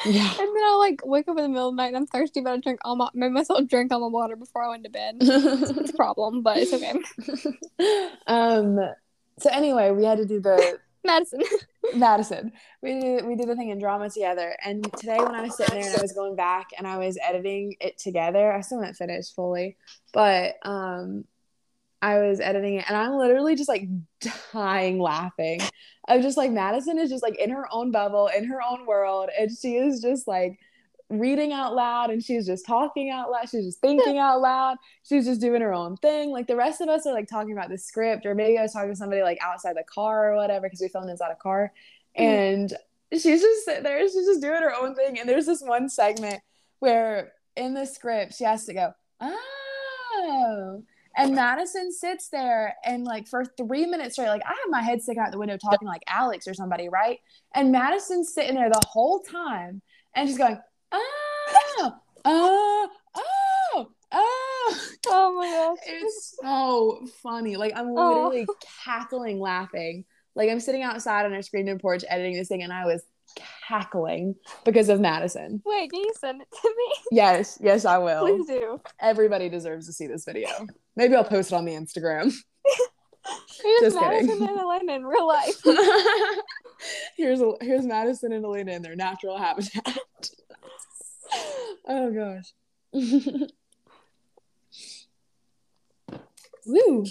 Yeah. 0.04 0.28
And 0.28 0.56
then 0.56 0.64
I'll 0.64 0.78
like 0.78 1.02
wake 1.04 1.28
up 1.28 1.36
in 1.36 1.44
the 1.44 1.48
middle 1.48 1.68
of 1.68 1.76
the 1.76 1.82
night 1.82 1.88
and 1.88 1.96
I'm 1.96 2.06
thirsty 2.06 2.40
but 2.40 2.52
I 2.52 2.56
drink 2.58 2.80
all 2.84 2.96
my 2.96 3.08
made 3.14 3.32
myself 3.32 3.66
drink 3.68 3.92
all 3.92 4.00
my 4.00 4.06
water 4.08 4.36
before 4.36 4.64
I 4.64 4.68
went 4.68 4.84
to 4.84 4.90
bed. 4.90 5.16
It's 5.20 5.90
a 5.90 5.94
problem, 5.94 6.42
but 6.42 6.58
it's 6.58 6.72
okay. 6.72 6.94
um. 8.26 8.78
So 9.38 9.50
anyway, 9.50 9.90
we 9.90 10.04
had 10.04 10.18
to 10.18 10.26
do 10.26 10.40
the 10.40 10.78
Madison. 11.04 11.42
Madison. 11.94 12.52
We 12.82 13.00
did 13.00 13.26
we 13.26 13.34
did 13.36 13.48
the 13.48 13.56
thing 13.56 13.70
in 13.70 13.78
drama 13.78 14.10
together. 14.10 14.56
And 14.64 14.84
today 14.98 15.18
when 15.18 15.34
I 15.34 15.42
was 15.42 15.56
sitting 15.56 15.80
there 15.80 15.88
and 15.90 15.98
I 15.98 16.02
was 16.02 16.12
going 16.12 16.36
back 16.36 16.68
and 16.76 16.86
I 16.86 16.98
was 16.98 17.18
editing 17.22 17.76
it 17.80 17.98
together, 17.98 18.52
I 18.52 18.60
still 18.60 18.80
haven't 18.80 18.94
finished 18.94 19.34
fully, 19.34 19.76
but 20.12 20.54
um 20.62 21.24
I 22.02 22.18
was 22.18 22.40
editing 22.40 22.74
it 22.74 22.84
and 22.88 22.96
I'm 22.96 23.12
literally 23.12 23.54
just 23.54 23.68
like 23.68 23.88
dying 24.52 24.98
laughing. 24.98 25.60
I'm 26.08 26.20
just 26.20 26.36
like 26.36 26.50
Madison 26.50 26.98
is 26.98 27.08
just 27.08 27.22
like 27.22 27.38
in 27.38 27.50
her 27.50 27.66
own 27.72 27.92
bubble, 27.92 28.28
in 28.36 28.44
her 28.44 28.60
own 28.60 28.86
world, 28.86 29.30
and 29.38 29.50
she 29.56 29.76
is 29.76 30.02
just 30.02 30.26
like 30.26 30.58
reading 31.08 31.52
out 31.52 31.74
loud 31.74 32.10
and 32.10 32.24
she's 32.24 32.46
just 32.46 32.66
talking 32.66 33.10
out 33.10 33.30
loud. 33.30 33.48
She's 33.48 33.66
just 33.66 33.80
thinking 33.80 34.18
out 34.18 34.40
loud. 34.40 34.78
She's 35.04 35.26
just 35.26 35.40
doing 35.40 35.60
her 35.60 35.72
own 35.72 35.96
thing. 35.98 36.30
Like 36.30 36.46
the 36.48 36.56
rest 36.56 36.80
of 36.80 36.88
us 36.88 37.06
are 37.06 37.12
like 37.12 37.28
talking 37.28 37.52
about 37.52 37.68
the 37.68 37.78
script, 37.78 38.26
or 38.26 38.34
maybe 38.34 38.58
I 38.58 38.62
was 38.62 38.72
talking 38.72 38.90
to 38.90 38.96
somebody 38.96 39.22
like 39.22 39.38
outside 39.40 39.76
the 39.76 39.84
car 39.84 40.32
or 40.32 40.36
whatever 40.36 40.66
because 40.66 40.80
we 40.80 40.88
filmed 40.88 41.08
inside 41.08 41.30
a 41.30 41.36
car. 41.36 41.72
Mhm. 42.18 42.24
And 42.24 42.72
she's 43.12 43.40
just 43.40 43.64
sitting 43.64 43.84
there, 43.84 44.00
she's 44.08 44.26
just 44.26 44.40
doing 44.40 44.60
her 44.62 44.74
own 44.74 44.96
thing. 44.96 45.20
And 45.20 45.28
there's 45.28 45.46
this 45.46 45.62
one 45.62 45.88
segment 45.88 46.42
where 46.80 47.32
in 47.56 47.74
the 47.74 47.86
script 47.86 48.34
she 48.34 48.44
has 48.44 48.64
to 48.66 48.74
go, 48.74 48.92
Oh. 49.20 50.82
And 51.16 51.34
Madison 51.34 51.92
sits 51.92 52.28
there 52.28 52.74
and 52.84 53.04
like 53.04 53.28
for 53.28 53.44
three 53.44 53.86
minutes 53.86 54.14
straight, 54.14 54.28
like 54.28 54.42
I 54.44 54.50
have 54.50 54.70
my 54.70 54.82
head 54.82 55.02
sticking 55.02 55.22
out 55.22 55.30
the 55.32 55.38
window 55.38 55.56
talking 55.58 55.86
like 55.88 56.02
Alex 56.08 56.46
or 56.48 56.54
somebody, 56.54 56.88
right? 56.88 57.18
And 57.54 57.70
Madison's 57.72 58.32
sitting 58.32 58.54
there 58.54 58.70
the 58.70 58.82
whole 58.86 59.20
time 59.20 59.82
and 60.14 60.28
she's 60.28 60.38
going, 60.38 60.58
oh, 60.92 61.92
oh, 62.24 62.88
oh, 63.14 63.86
oh. 64.12 64.78
Oh 65.08 65.34
my 65.36 65.46
gosh. 65.50 65.78
It's 65.86 66.36
so 66.42 67.06
funny. 67.22 67.56
Like 67.56 67.72
I'm 67.76 67.88
Oh. 67.88 68.08
literally 68.08 68.46
cackling 68.84 69.40
laughing. 69.40 70.04
Like 70.34 70.48
I'm 70.50 70.60
sitting 70.60 70.82
outside 70.82 71.26
on 71.26 71.34
our 71.34 71.42
screen 71.42 71.68
and 71.68 71.80
porch 71.80 72.04
editing 72.08 72.34
this 72.36 72.48
thing 72.48 72.62
and 72.62 72.72
I 72.72 72.86
was 72.86 73.02
cackling 73.66 74.34
because 74.64 74.88
of 74.88 75.00
Madison. 75.00 75.62
Wait, 75.64 75.90
can 75.90 76.00
you 76.00 76.12
send 76.18 76.42
it 76.42 76.48
to 76.50 76.74
me? 76.76 76.94
Yes, 77.12 77.58
yes, 77.60 77.84
I 77.84 77.98
will. 77.98 78.26
Please 78.26 78.46
do. 78.46 78.80
Everybody 79.00 79.48
deserves 79.50 79.86
to 79.86 79.92
see 79.92 80.06
this 80.06 80.24
video. 80.24 80.48
Maybe 80.96 81.14
I'll 81.14 81.24
post 81.24 81.52
it 81.52 81.56
on 81.56 81.64
the 81.66 81.72
Instagram. 81.72 82.32
Here's 83.62 83.80
Just 83.82 83.96
Madison 84.00 84.38
kidding. 84.38 84.48
and 84.48 84.58
Elena 84.58 84.92
in 84.94 85.04
real 85.04 85.28
life. 85.28 85.62
here's 87.16 87.40
here's 87.60 87.86
Madison 87.86 88.32
and 88.32 88.44
Elena 88.44 88.72
in 88.72 88.82
their 88.82 88.96
natural 88.96 89.38
habitat. 89.38 89.96
oh 91.86 92.10
gosh. 92.10 92.52
Woo. 96.66 97.04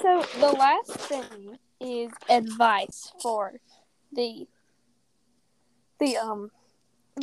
So 0.00 0.24
the 0.40 0.52
last 0.58 0.92
thing 0.92 1.58
is 1.80 2.10
advice 2.28 3.12
for 3.22 3.54
the 4.12 4.46
the 5.98 6.16
um 6.16 6.50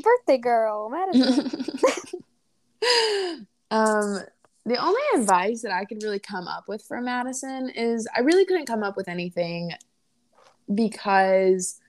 birthday 0.03 0.37
girl, 0.37 0.89
Madison. 0.89 1.49
um 3.71 4.19
the 4.65 4.77
only 4.77 5.01
advice 5.15 5.61
that 5.61 5.71
I 5.71 5.85
could 5.85 6.01
really 6.01 6.19
come 6.19 6.47
up 6.47 6.67
with 6.67 6.83
for 6.83 6.99
Madison 6.99 7.69
is 7.69 8.07
I 8.15 8.21
really 8.21 8.45
couldn't 8.45 8.65
come 8.65 8.83
up 8.83 8.97
with 8.97 9.07
anything 9.07 9.71
because 10.73 11.79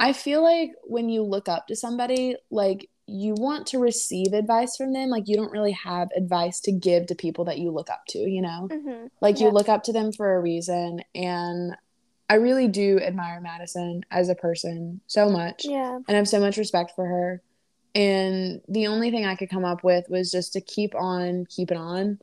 I 0.00 0.12
feel 0.12 0.42
like 0.42 0.72
when 0.82 1.08
you 1.08 1.22
look 1.22 1.48
up 1.48 1.68
to 1.68 1.76
somebody, 1.76 2.36
like 2.50 2.90
you 3.06 3.34
want 3.34 3.68
to 3.68 3.78
receive 3.78 4.32
advice 4.32 4.76
from 4.76 4.92
them, 4.92 5.10
like 5.10 5.28
you 5.28 5.36
don't 5.36 5.52
really 5.52 5.72
have 5.72 6.08
advice 6.16 6.58
to 6.60 6.72
give 6.72 7.06
to 7.06 7.14
people 7.14 7.44
that 7.44 7.58
you 7.58 7.70
look 7.70 7.90
up 7.90 8.02
to, 8.08 8.18
you 8.18 8.42
know? 8.42 8.68
mm-hmm. 8.70 9.06
Like 9.20 9.38
you 9.38 9.50
look 9.50 9.68
up 9.68 9.84
to 9.84 9.92
them 9.92 10.10
for 10.10 10.34
a 10.34 10.40
reason 10.40 11.02
and 11.14 11.76
I 12.28 12.34
really 12.34 12.68
do 12.68 12.98
admire 13.00 13.40
Madison 13.40 14.02
as 14.10 14.28
a 14.28 14.34
person 14.34 15.00
so 15.06 15.28
much 15.28 15.64
Yeah. 15.64 15.96
and 15.96 16.04
I 16.08 16.14
have 16.14 16.28
so 16.28 16.40
much 16.40 16.56
respect 16.56 16.92
for 16.96 17.06
her. 17.06 17.42
And 17.94 18.60
the 18.68 18.86
only 18.88 19.10
thing 19.10 19.24
I 19.24 19.36
could 19.36 19.50
come 19.50 19.64
up 19.64 19.84
with 19.84 20.08
was 20.08 20.30
just 20.30 20.52
to 20.54 20.60
keep 20.60 20.94
on 20.94 21.46
keeping 21.46 21.76
on. 21.78 22.18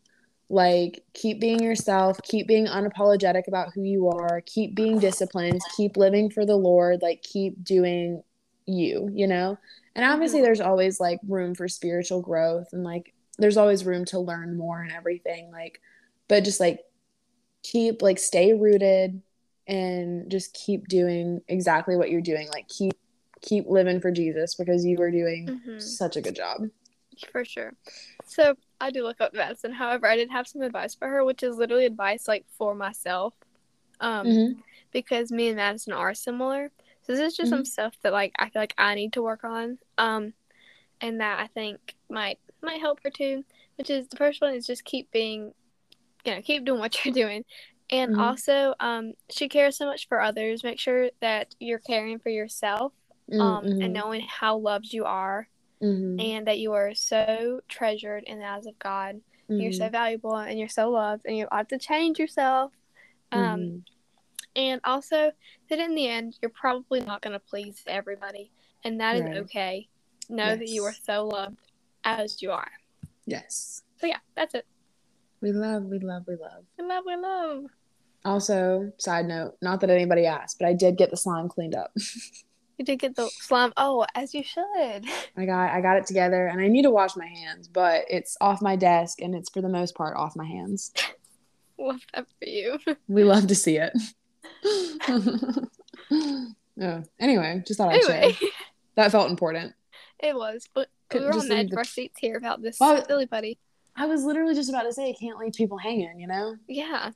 Like, 0.50 1.06
keep 1.14 1.40
being 1.40 1.64
yourself, 1.64 2.22
keep 2.24 2.46
being 2.46 2.66
unapologetic 2.66 3.48
about 3.48 3.74
who 3.74 3.84
you 3.84 4.10
are, 4.10 4.42
keep 4.46 4.76
being 4.76 5.00
disciplined, 5.00 5.62
keep 5.78 5.96
living 5.96 6.30
for 6.30 6.46
the 6.46 6.58
Lord, 6.58 7.02
like, 7.02 7.22
keep 7.22 7.64
doing 7.64 8.22
you, 8.66 9.10
you 9.14 9.28
know? 9.28 9.58
And 9.96 10.04
obviously, 10.04 10.40
Mhm. 10.40 10.44
there's 10.44 10.60
always 10.60 11.00
like 11.00 11.20
room 11.26 11.56
for 11.56 11.70
spiritual 11.70 12.22
growth 12.22 12.68
and 12.74 12.84
like, 12.84 13.14
there's 13.38 13.56
always 13.56 13.86
room 13.86 14.04
to 14.06 14.20
learn 14.20 14.58
more 14.58 14.82
and 14.82 14.92
everything. 14.92 15.52
Like, 15.52 15.80
but 16.28 16.44
just 16.44 16.60
like, 16.60 16.82
keep, 17.64 18.02
like, 18.02 18.20
stay 18.20 18.52
rooted 18.52 19.22
and 19.72 20.30
just 20.30 20.54
keep 20.54 20.88
doing 20.88 21.42
exactly 21.48 21.96
what 21.96 22.12
you're 22.12 22.22
doing. 22.22 22.48
Like, 22.50 22.68
keep 22.68 22.94
keep 23.42 23.66
living 23.68 24.00
for 24.00 24.12
Jesus 24.12 24.54
because 24.54 24.86
you 24.86 24.98
were 24.98 25.10
doing 25.10 25.48
Mhm. 25.66 25.82
such 25.82 26.16
a 26.16 26.22
good 26.22 26.36
job. 26.36 26.70
For 27.32 27.44
sure. 27.44 27.74
So 28.26 28.56
I 28.80 28.92
do 28.92 29.02
look 29.04 29.20
up 29.20 29.34
Madison. 29.34 29.72
However, 29.74 30.08
I 30.08 30.16
did 30.16 30.30
have 30.30 30.48
some 30.48 30.62
advice 30.62 30.94
for 30.94 31.08
her, 31.08 31.24
which 31.26 31.42
is 31.42 31.58
literally 31.58 31.86
advice 31.86 32.28
like 32.28 32.46
for 32.58 32.76
myself. 32.76 33.34
Um, 34.00 34.28
Mm-hmm. 34.28 34.60
because 34.92 35.32
me 35.32 35.48
and 35.48 35.58
Madison 35.58 35.94
are 35.94 36.14
similar. 36.14 36.70
So 37.04 37.14
this 37.14 37.20
is 37.22 37.38
just 37.38 37.50
some 37.50 37.66
stuff 37.66 37.96
that 38.04 38.12
like 38.14 38.34
I 38.38 38.50
feel 38.50 38.62
like 38.62 38.76
I 38.78 38.94
need 38.94 39.14
to 39.14 39.22
work 39.24 39.44
on. 39.44 39.80
Um, 39.98 40.34
and 41.00 41.20
that 41.20 41.40
I 41.40 41.48
think 41.48 41.96
might 42.10 42.40
might 42.62 42.80
help 42.80 43.00
her 43.04 43.10
too. 43.10 43.44
Which 43.78 43.90
is 43.90 44.08
the 44.08 44.18
first 44.18 44.42
one 44.42 44.54
is 44.54 44.68
just 44.68 44.84
keep 44.86 45.10
being, 45.12 45.54
you 46.26 46.36
know, 46.36 46.42
keep 46.44 46.64
doing 46.66 46.80
what 46.80 46.94
you're 47.06 47.14
doing. 47.14 47.44
And 47.92 48.16
Mhm. 48.16 48.20
also, 48.20 48.74
um, 48.80 49.14
she 49.30 49.50
cares 49.50 49.78
so 49.78 49.86
much 49.86 50.08
for 50.08 50.22
others. 50.22 50.64
Make 50.64 50.80
sure 50.80 51.10
that 51.20 51.54
you're 51.60 51.80
caring 51.80 52.20
for 52.20 52.30
yourself, 52.30 52.94
um, 53.34 53.40
Mm-hmm. 53.66 53.82
and 53.82 53.94
knowing 53.94 54.22
how 54.22 54.58
loved 54.58 54.94
you 54.94 55.06
are, 55.06 55.48
hmm 55.82 56.20
and 56.20 56.48
that 56.48 56.60
you 56.60 56.72
are 56.74 56.94
so 56.94 57.62
treasured 57.68 58.24
in 58.26 58.40
the 58.40 58.46
eyes 58.46 58.66
of 58.66 58.78
God. 58.80 59.22
You're 59.50 59.72
Mm-hmm. 59.72 59.78
so 59.78 59.90
valuable, 59.90 60.36
and 60.38 60.58
you're 60.58 60.70
so 60.70 60.90
loved, 60.90 61.26
and 61.26 61.36
you 61.38 61.48
have 61.52 61.68
to 61.70 61.78
change 61.78 62.18
yourself. 62.20 62.72
Um, 63.34 63.42
Mm-hmm. 63.42 63.78
and 64.56 64.82
also 64.86 65.32
that 65.70 65.80
in 65.80 65.96
the 65.96 66.08
end, 66.08 66.38
you're 66.42 66.50
probably 66.52 67.02
not 67.02 67.22
going 67.22 67.34
to 67.34 67.40
please 67.40 67.84
everybody, 67.88 68.52
and 68.86 69.00
that 69.02 69.18
is 69.18 69.24
Right. 69.24 69.38
okay. 69.38 69.88
Know 70.30 70.56
that 70.56 70.68
you 70.70 70.84
are 70.86 70.94
so 71.04 71.26
loved 71.28 71.60
as 72.06 72.42
you 72.42 72.52
are. 72.52 72.72
yes, 73.26 73.84
So 73.98 74.08
yeah, 74.08 74.20
that's 74.36 74.56
it. 74.56 74.66
we 75.42 75.52
love, 75.52 75.84
we 75.86 76.00
love, 76.00 76.24
we 76.28 76.36
love. 76.36 76.64
We 76.78 76.86
love, 76.86 77.04
we 77.06 77.16
love. 77.18 77.66
Also, 78.24 78.92
side 78.98 79.26
note, 79.26 79.56
not 79.62 79.82
that 79.82 79.90
anybody 79.90 80.26
asked, 80.26 80.60
but 80.60 80.68
I 80.68 80.74
did 80.74 80.98
get 80.98 81.10
the 81.10 81.18
slime 81.18 81.50
cleaned 81.50 81.76
up. 81.76 81.92
You 82.78 82.86
did 82.86 82.98
get 82.98 83.16
the 83.16 83.30
slime. 83.30 83.74
Oh, 83.78 84.08
as 84.16 84.34
you 84.34 84.42
should. 84.44 84.66
I 85.38 85.46
got 85.46 85.70
I 85.70 85.82
got 85.82 85.98
it 85.98 86.08
together, 86.08 86.48
and 86.48 86.60
I 86.60 86.68
need 86.68 86.82
to 86.82 86.90
wash 86.90 87.16
my 87.16 87.28
hands, 87.28 87.68
but 87.68 88.06
it's 88.10 88.36
off 88.42 88.60
my 88.60 88.76
desk, 88.76 89.22
and 89.22 89.36
it's 89.36 89.52
for 89.52 89.62
the 89.62 89.70
most 89.70 89.94
part 89.94 90.18
off 90.18 90.36
my 90.36 90.48
hands. 90.48 90.92
Love 91.78 92.02
that 92.16 92.26
for 92.40 92.48
you. 92.48 92.80
We 93.08 93.24
love 93.24 93.46
to 93.48 93.56
see 93.56 93.78
it. 93.78 93.94
oh, 96.12 97.04
anyway, 97.20 97.62
just 97.68 97.78
thought 97.78 97.90
I'd 97.94 98.04
anyway, 98.04 98.32
share. 98.32 98.50
That 98.96 99.12
felt 99.12 99.30
important. 99.30 99.74
it 100.20 100.36
was, 100.36 100.68
but 100.74 100.88
Couldn't 101.10 101.28
we 101.28 101.34
were 101.36 101.40
on 101.40 101.48
the 101.50 101.56
edge 101.56 101.72
of 101.72 101.78
our 101.78 101.84
seats 101.84 102.18
here 102.20 102.38
about 102.38 102.64
this 102.64 102.78
Well, 102.80 103.06
silly 103.06 103.26
buddy. 103.28 103.60
I 103.96 104.06
was 104.08 104.24
literally 104.24 104.56
just 104.56 104.70
about 104.70 104.84
to 104.84 104.94
say, 104.94 105.14
can't 105.14 105.38
leave 105.38 105.54
people 105.54 105.78
hanging. 105.78 106.20
You 106.20 106.28
know, 106.28 106.56
Yeah, 106.68 107.12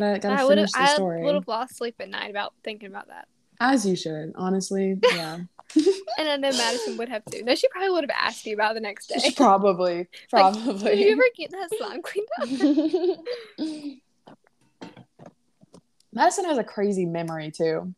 gotta 0.00 0.18
gotta 0.18 0.40
I 0.40 0.44
would 0.44 0.58
have. 0.58 0.70
finish 0.70 0.96
the 0.96 1.02
I 1.02 1.22
would 1.24 1.34
have 1.34 1.48
lost 1.48 1.76
sleep 1.76 1.94
at 2.00 2.08
night 2.10 2.30
about 2.30 2.52
thinking 2.62 2.88
about 2.88 3.08
that. 3.08 3.26
As 3.60 3.86
you 3.86 3.96
should, 3.96 4.32
honestly. 4.36 4.98
Yeah. 5.14 5.38
And 6.18 6.28
I 6.28 6.36
know 6.36 6.50
Madison 6.52 6.96
would 6.98 7.08
have 7.08 7.24
too. 7.24 7.42
No, 7.42 7.54
she 7.56 7.66
probably 7.68 7.90
would 7.90 8.04
have 8.04 8.10
asked 8.16 8.46
you 8.46 8.54
about 8.54 8.74
the 8.74 8.80
next 8.80 9.08
day. 9.08 9.30
probably. 9.36 9.96
Like, 9.98 10.08
Probably. 10.30 10.96
Did 10.96 10.98
you 11.00 11.12
ever 11.12 11.22
get 11.36 11.50
that 11.50 11.68
slime 11.78 12.00
cleaned 12.02 12.28
up? 12.38 12.48
Madison 16.12 16.44
has 16.44 16.58
a 16.58 16.64
crazy 16.64 17.06
memory 17.06 17.50
too. 17.50 17.94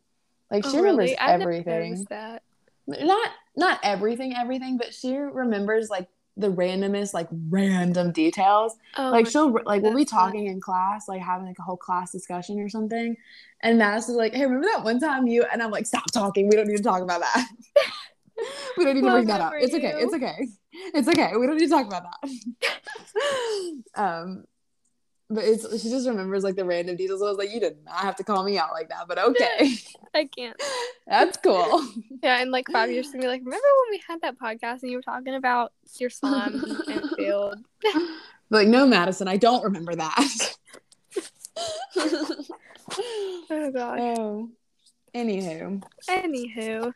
Like 0.49 0.63
she 0.65 0.77
Oh, 0.77 0.81
remembers 0.81 1.11
really? 1.11 1.17
Everything. 1.19 2.05
that. 2.09 2.41
Not 2.87 3.29
not 3.55 3.79
everything, 3.83 4.33
everything, 4.35 4.77
but 4.77 4.93
she 4.93 5.15
remembers 5.15 5.89
like 5.89 6.07
the 6.37 6.51
randomest, 6.51 7.13
like 7.13 7.27
random 7.49 8.11
details. 8.11 8.75
Oh, 8.95 9.09
like 9.09 9.27
she'll 9.27 9.51
like 9.65 9.81
we'll 9.81 9.95
be 9.95 10.05
talking 10.05 10.47
in 10.47 10.61
class, 10.61 11.07
like 11.07 11.21
having 11.21 11.47
like 11.47 11.59
a 11.59 11.63
whole 11.63 11.77
class 11.77 12.11
discussion 12.11 12.59
or 12.59 12.69
something. 12.69 13.17
And 13.61 13.77
Madison's 13.77 14.17
like, 14.17 14.33
Hey, 14.33 14.45
remember 14.45 14.67
that 14.67 14.83
one 14.83 14.99
time 14.99 15.27
you 15.27 15.45
and 15.51 15.61
I'm 15.61 15.71
like, 15.71 15.85
Stop 15.85 16.11
talking. 16.11 16.47
We 16.47 16.55
don't 16.55 16.67
need 16.67 16.77
to 16.77 16.83
talk 16.83 17.01
about 17.01 17.21
that. 17.21 17.47
we 18.77 18.85
don't 18.85 18.95
need 18.95 19.01
to 19.01 19.07
Love 19.07 19.15
bring 19.15 19.27
that 19.27 19.39
that 19.39 19.47
up. 19.47 19.53
It's 19.57 19.73
okay. 19.73 19.89
you. 19.89 20.05
It's 20.05 20.13
okay. 20.13 20.47
It's 20.93 21.07
okay. 21.07 21.31
We 21.37 21.47
don't 21.47 21.57
need 21.57 21.65
to 21.65 21.71
talk 21.71 21.87
about 21.87 22.03
that. 22.21 22.29
um 23.95 24.45
but 25.29 25.43
it's 25.43 25.63
she 25.81 25.89
just 25.89 26.07
remembers 26.07 26.43
like 26.43 26.55
the 26.55 26.63
random 26.63 26.95
details. 26.95 27.21
I 27.21 27.25
was 27.25 27.37
like, 27.37 27.51
you 27.53 27.59
did 27.59 27.83
not 27.85 27.97
have 27.97 28.15
to 28.17 28.23
call 28.23 28.43
me 28.43 28.57
out 28.57 28.71
like 28.71 28.89
that, 28.89 29.07
but 29.07 29.19
okay. 29.29 29.75
I 30.13 30.25
can't. 30.25 30.55
That's 31.07 31.37
cool. 31.37 31.85
Yeah, 32.23 32.41
in 32.41 32.49
like 32.49 32.67
five 32.71 32.89
years 32.89 33.11
to 33.11 33.17
be 33.19 33.27
like, 33.27 33.41
remember 33.41 33.67
when 33.83 33.91
we 33.91 34.01
had 34.07 34.21
that 34.21 34.39
podcast 34.39 34.81
and 34.81 34.91
you 34.91 34.97
were 34.97 35.03
talking 35.03 35.35
about 35.35 35.71
your 35.99 36.09
slime 36.09 36.63
and 36.87 37.09
field? 37.15 37.57
Like, 38.49 38.67
no, 38.67 38.87
Madison, 38.87 39.27
I 39.27 39.37
don't 39.37 39.63
remember 39.63 39.93
that. 39.95 40.55
Oh 43.49 43.71
gosh. 43.71 43.99
oh. 43.99 44.49
Anywho. 45.13 45.83
Anywho, 46.09 46.93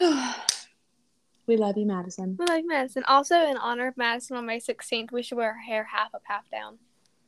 we 1.50 1.56
love 1.56 1.76
you, 1.76 1.84
Madison. 1.84 2.36
we 2.38 2.46
like 2.46 2.64
Madison. 2.64 3.02
Also, 3.08 3.34
in 3.34 3.56
honor 3.56 3.88
of 3.88 3.96
Madison 3.96 4.36
on 4.36 4.46
May 4.46 4.60
16th, 4.60 5.10
we 5.10 5.20
should 5.22 5.36
wear 5.36 5.54
her 5.54 5.60
hair 5.60 5.82
half 5.82 6.14
up, 6.14 6.22
half 6.24 6.48
down. 6.48 6.78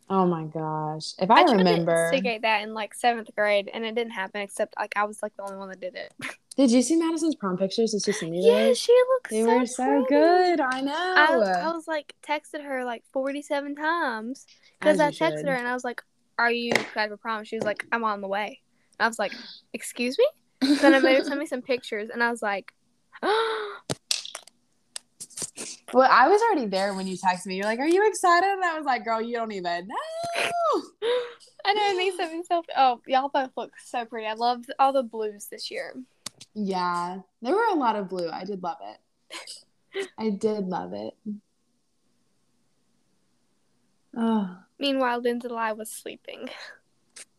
Oh 0.08 0.26
my 0.26 0.44
gosh. 0.44 1.14
If 1.18 1.28
I, 1.28 1.42
tried 1.42 1.56
remember. 1.56 1.94
to 1.94 2.02
instigate 2.02 2.42
that 2.42 2.62
in 2.62 2.72
like 2.72 2.94
seventh 2.94 3.34
grade, 3.34 3.68
and 3.72 3.84
it 3.84 3.96
didn't 3.96 4.12
happen. 4.12 4.40
Except 4.40 4.74
like 4.78 4.92
I 4.94 5.04
was 5.04 5.22
like 5.22 5.34
the 5.36 5.42
only 5.42 5.56
one 5.56 5.70
that 5.70 5.80
did 5.80 5.96
it. 5.96 6.12
Did 6.56 6.70
you 6.70 6.82
see 6.82 6.96
Madison's 6.96 7.34
prom 7.34 7.56
pictures? 7.56 7.92
Did 7.92 8.06
you 8.06 8.12
see 8.12 8.30
me 8.30 8.46
yeah, 8.46 8.66
those? 8.66 8.78
she 8.78 8.92
looks. 8.92 9.30
They 9.30 9.42
so 9.42 9.58
were 9.58 9.66
so 9.66 10.04
good. 10.06 10.60
I 10.60 10.82
know. 10.82 10.92
I, 10.92 11.62
I 11.64 11.72
was 11.72 11.88
like 11.88 12.14
texted 12.22 12.62
her 12.62 12.84
like 12.84 13.04
47 13.10 13.74
times 13.74 14.46
because 14.78 15.00
I 15.00 15.10
texted 15.10 15.38
should. 15.38 15.48
her 15.48 15.54
and 15.54 15.66
I 15.66 15.72
was 15.72 15.82
like, 15.82 16.02
"Are 16.38 16.52
you 16.52 16.72
excited 16.72 17.08
for 17.08 17.16
prom?" 17.16 17.44
She 17.44 17.56
was 17.56 17.64
like, 17.64 17.86
"I'm 17.90 18.04
on 18.04 18.20
the 18.20 18.28
way." 18.28 18.60
And 18.98 19.06
I 19.06 19.08
was 19.08 19.18
like, 19.18 19.32
"Excuse 19.72 20.18
me?" 20.18 20.26
Then 20.82 20.94
I 20.94 20.98
made 20.98 21.16
her 21.16 21.24
send 21.24 21.40
me 21.40 21.46
some 21.46 21.62
pictures, 21.62 22.10
and 22.10 22.22
I 22.22 22.30
was 22.30 22.42
like, 22.42 22.74
well, 25.92 26.08
I 26.10 26.28
was 26.28 26.40
already 26.42 26.66
there 26.66 26.94
when 26.94 27.06
you 27.06 27.16
texted 27.16 27.46
me. 27.46 27.56
You're 27.56 27.66
like, 27.66 27.78
"Are 27.78 27.88
you 27.88 28.06
excited?" 28.08 28.48
And 28.48 28.64
I 28.64 28.76
was 28.76 28.84
like, 28.86 29.04
"Girl, 29.04 29.20
you 29.20 29.36
don't 29.36 29.52
even 29.52 29.88
know." 29.88 30.42
"I 31.64 31.72
know." 31.74 31.82
it 31.90 31.96
makes 31.96 32.18
me 32.18 32.42
so. 32.48 32.62
Oh, 32.76 33.00
y'all 33.06 33.28
both 33.28 33.50
look 33.56 33.72
so 33.84 34.04
pretty. 34.04 34.26
I 34.26 34.34
loved 34.34 34.72
all 34.78 34.92
the 34.92 35.02
blues 35.02 35.46
this 35.50 35.70
year. 35.70 35.94
Yeah, 36.54 37.18
there 37.40 37.54
were 37.54 37.66
a 37.72 37.74
lot 37.76 37.96
of 37.96 38.08
blue. 38.08 38.28
I 38.28 38.44
did 38.44 38.62
love 38.62 38.78
it. 38.82 40.08
I 40.18 40.30
did 40.30 40.66
love 40.68 40.92
it. 40.92 41.14
Oh, 44.16 44.56
Meanwhile, 44.78 45.20
Lindsay 45.20 45.48
Lai 45.48 45.72
was 45.72 45.90
sleeping. 45.90 46.50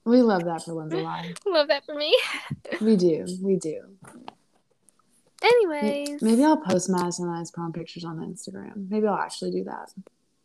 we 0.05 0.21
love 0.21 0.45
that 0.45 0.63
for 0.63 0.73
Lindsay 0.73 1.01
Lai. 1.01 1.33
Love 1.45 1.67
that 1.67 1.85
for 1.85 1.93
me. 1.93 2.17
We 2.81 2.95
do. 2.95 3.25
We 3.41 3.57
do. 3.57 3.83
Anyways, 5.43 6.21
Maybe 6.21 6.43
I'll 6.43 6.57
post 6.57 6.89
Madison 6.89 7.27
and 7.27 7.35
I's 7.37 7.51
prom 7.51 7.73
pictures 7.73 8.05
on 8.05 8.17
the 8.19 8.25
Instagram. 8.25 8.89
Maybe 8.89 9.05
I'll 9.07 9.17
actually 9.17 9.51
do 9.51 9.63
that. 9.65 9.91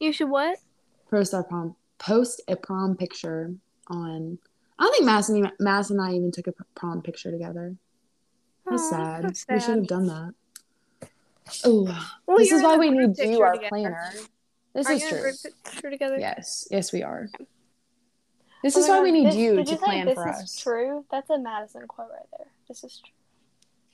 you 0.01 0.13
should 0.13 0.29
what? 0.29 0.59
Post 1.11 1.33
our 1.35 1.45
prom, 1.45 1.77
post 1.99 2.43
a 2.49 2.57
prom 2.57 2.97
picture 2.97 3.55
on. 3.89 4.39
I 4.79 4.85
don't 4.85 4.93
think 4.93 5.05
Madison, 5.07 5.51
Madison 5.61 5.99
and 6.01 6.09
I 6.09 6.15
even 6.15 6.31
took 6.33 6.47
a 6.49 6.53
prom 6.75 7.01
picture 7.03 7.31
together. 7.31 7.77
That's 8.69 8.83
Aw, 8.83 8.91
sad. 8.91 9.25
that's 9.25 9.47
We 9.49 9.61
should 9.61 9.77
have 9.77 9.87
done 9.87 10.07
that. 10.09 10.35
Oh, 11.65 11.85
Well, 12.27 12.39
this 12.39 12.53
is 12.53 12.63
why 12.63 12.77
we 12.77 12.91
need 12.91 13.17
you, 13.19 13.41
our 13.41 13.53
together. 13.55 13.69
planner. 13.71 14.13
This 14.75 14.87
Are 14.87 14.93
is 14.93 15.03
you 15.03 15.09
true. 15.09 15.33
picture 15.65 15.91
together? 15.91 16.19
Yes, 16.19 16.69
yes, 16.71 16.93
we 16.93 17.03
are. 17.03 17.29
Oh 17.41 17.45
this 18.63 18.77
Oh 18.77 18.81
is 18.81 18.89
why 18.89 18.97
God, 18.97 19.03
we 19.05 19.13
need 19.13 19.27
this- 19.29 19.37
you 19.37 19.57
to 19.57 19.67
say 19.67 19.77
plan 19.77 20.07
this 20.07 20.15
for 20.15 20.29
is 20.29 20.37
us. 20.37 20.57
True. 20.61 21.05
That's 21.11 21.31
a 21.31 21.39
Madison 21.39 21.87
quote 21.89 22.11
right 22.11 22.27
there. 22.37 22.49
This 22.69 22.85
is 22.85 23.01
true. 23.05 23.13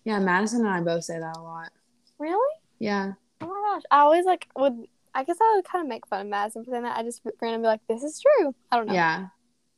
Yeah, 0.04 0.18
Madison 0.18 0.60
and 0.60 0.68
I 0.68 0.80
both 0.80 1.04
say 1.04 1.18
that 1.18 1.36
a 1.36 1.40
lot. 1.42 1.70
Really? 2.18 2.54
Yeah. 2.78 3.12
Oh 3.40 3.46
my 3.46 3.74
gosh. 3.74 3.82
I 3.90 4.00
always 4.00 4.24
like 4.24 4.48
would. 4.56 4.86
I 5.14 5.22
guess 5.24 5.36
I 5.40 5.52
would 5.56 5.64
kind 5.64 5.82
of 5.82 5.88
make 5.88 6.06
fun 6.06 6.22
of 6.22 6.26
Madison 6.26 6.64
for 6.64 6.70
saying 6.70 6.82
that. 6.82 6.98
I 6.98 7.02
just 7.02 7.22
randomly 7.40 7.64
be 7.64 7.68
like, 7.68 7.80
"This 7.88 8.02
is 8.02 8.20
true." 8.20 8.54
I 8.70 8.76
don't 8.76 8.86
know. 8.86 8.94
Yeah. 8.94 9.26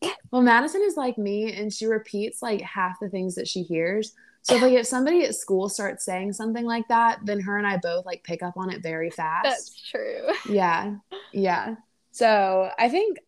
Well, 0.31 0.43
Madison 0.43 0.83
is 0.83 0.97
like 0.97 1.17
me, 1.17 1.53
and 1.55 1.73
she 1.73 1.87
repeats 1.87 2.43
like 2.43 2.61
half 2.61 3.01
the 3.01 3.09
things 3.09 3.35
that 3.37 3.49
she 3.49 3.63
hears. 3.63 4.13
So, 4.43 4.57
if, 4.57 4.63
like, 4.63 4.75
if 4.75 4.87
somebody 4.87 5.25
at 5.25 5.35
school 5.35 5.69
starts 5.69 6.05
saying 6.05 6.35
something 6.35 6.65
like 6.65 6.87
that, 6.89 7.21
then 7.25 7.41
her 7.41 7.57
and 7.57 7.67
I 7.67 7.79
both 7.79 8.05
like 8.05 8.23
pick 8.23 8.43
up 8.43 8.57
on 8.57 8.71
it 8.71 8.83
very 8.83 9.11
fast. 9.11 9.45
That's 9.45 9.91
true. 9.91 10.29
Yeah, 10.49 10.97
yeah. 11.33 11.77
So 12.13 12.71
I 12.79 12.89
think 12.89 13.19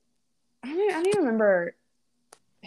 I 0.63 0.69
don't, 0.69 0.91
I 0.91 0.95
don't 0.95 1.07
even 1.09 1.21
remember 1.25 1.75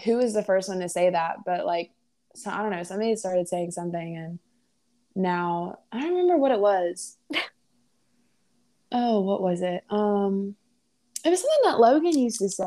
who 0.04 0.17
was 0.17 0.34
the 0.34 0.44
first 0.44 0.67
one 0.67 0.80
to 0.80 0.89
say 0.89 1.10
that, 1.10 1.38
but 1.46 1.65
like, 1.65 1.91
so 2.36 2.50
I 2.52 2.62
don't 2.62 2.72
know. 2.72 2.84
Somebody 2.84 3.15
started 3.15 3.48
saying 3.48 3.72
something, 3.72 4.15
and 4.17 4.39
now 5.15 5.80
I 5.91 6.00
don't 6.02 6.12
remember 6.12 6.38
what 6.38 6.52
it 6.52 6.60
was. 6.60 7.17
oh, 8.91 9.22
what 9.22 9.41
was 9.41 9.62
it? 9.62 9.84
Um, 9.89 10.56
it 11.24 11.30
was 11.30 11.41
something 11.41 11.72
that 11.72 11.80
Logan 11.80 12.17
used 12.17 12.39
to 12.39 12.50
say. 12.50 12.63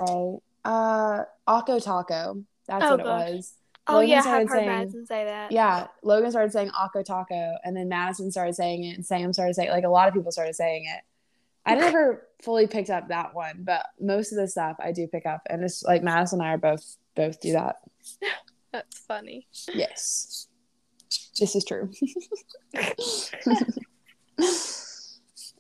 Uh, 0.65 1.25
Akko 1.47 1.83
Taco. 1.83 2.45
That's 2.67 2.85
Oh, 2.85 2.91
what 2.93 3.01
it 3.01 3.05
was. 3.05 3.55
Oh 3.87 3.95
Logan 3.97 4.09
yeah, 4.09 4.17
I've 4.19 4.23
started 4.25 4.49
heard 4.49 4.57
saying- 4.57 4.67
Madison 4.69 5.07
say 5.07 5.25
that. 5.25 5.53
Yeah, 5.53 5.87
Logan 6.03 6.31
started 6.31 6.53
saying 6.53 6.71
Akko 6.71 7.05
Taco, 7.05 7.57
and 7.65 7.77
then 7.77 7.89
Madison 7.89 8.31
started 8.31 8.55
saying 8.55 8.85
it, 8.85 8.95
and 8.97 9.05
Sam 9.05 9.33
started 9.33 9.55
saying 9.55 9.71
like 9.71 9.85
a 9.85 9.89
lot 9.91 10.09
of 10.09 10.15
people 10.15 10.33
started 10.33 10.55
saying 10.55 10.87
it. 10.87 11.03
I 11.67 11.75
never 11.77 12.27
fully 12.43 12.67
picked 12.67 12.91
up 12.91 13.09
that 13.09 13.35
one, 13.35 13.61
but 13.65 13.87
most 13.99 14.33
of 14.33 14.37
the 14.39 14.47
stuff 14.49 14.77
I 14.79 14.93
do 14.93 15.07
pick 15.07 15.25
up, 15.27 15.43
and 15.49 15.63
it's 15.65 15.83
like 15.83 16.03
Madison 16.03 16.41
and 16.41 16.49
I 16.49 16.55
are 16.55 16.59
both 16.59 16.97
both 17.15 17.41
do 17.41 17.53
that. 17.53 17.77
That's 18.75 18.99
funny. 18.99 19.47
Yes, 19.73 20.49
this 21.39 21.55
is 21.55 21.65
true. 21.65 21.93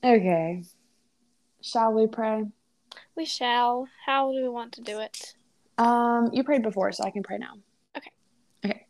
okay, 0.04 0.64
shall 1.62 1.92
we 1.92 2.08
pray? 2.08 2.42
We 3.16 3.24
shall. 3.24 3.86
How 4.04 4.32
do 4.32 4.42
we 4.42 4.48
want 4.48 4.72
to 4.72 4.80
do 4.80 4.98
it? 4.98 5.34
Um, 5.78 6.30
you 6.32 6.42
prayed 6.42 6.64
before, 6.64 6.90
so 6.90 7.04
I 7.04 7.12
can 7.12 7.22
pray 7.22 7.38
now. 7.38 7.52
Okay. 7.96 8.10
Okay. 8.64 8.86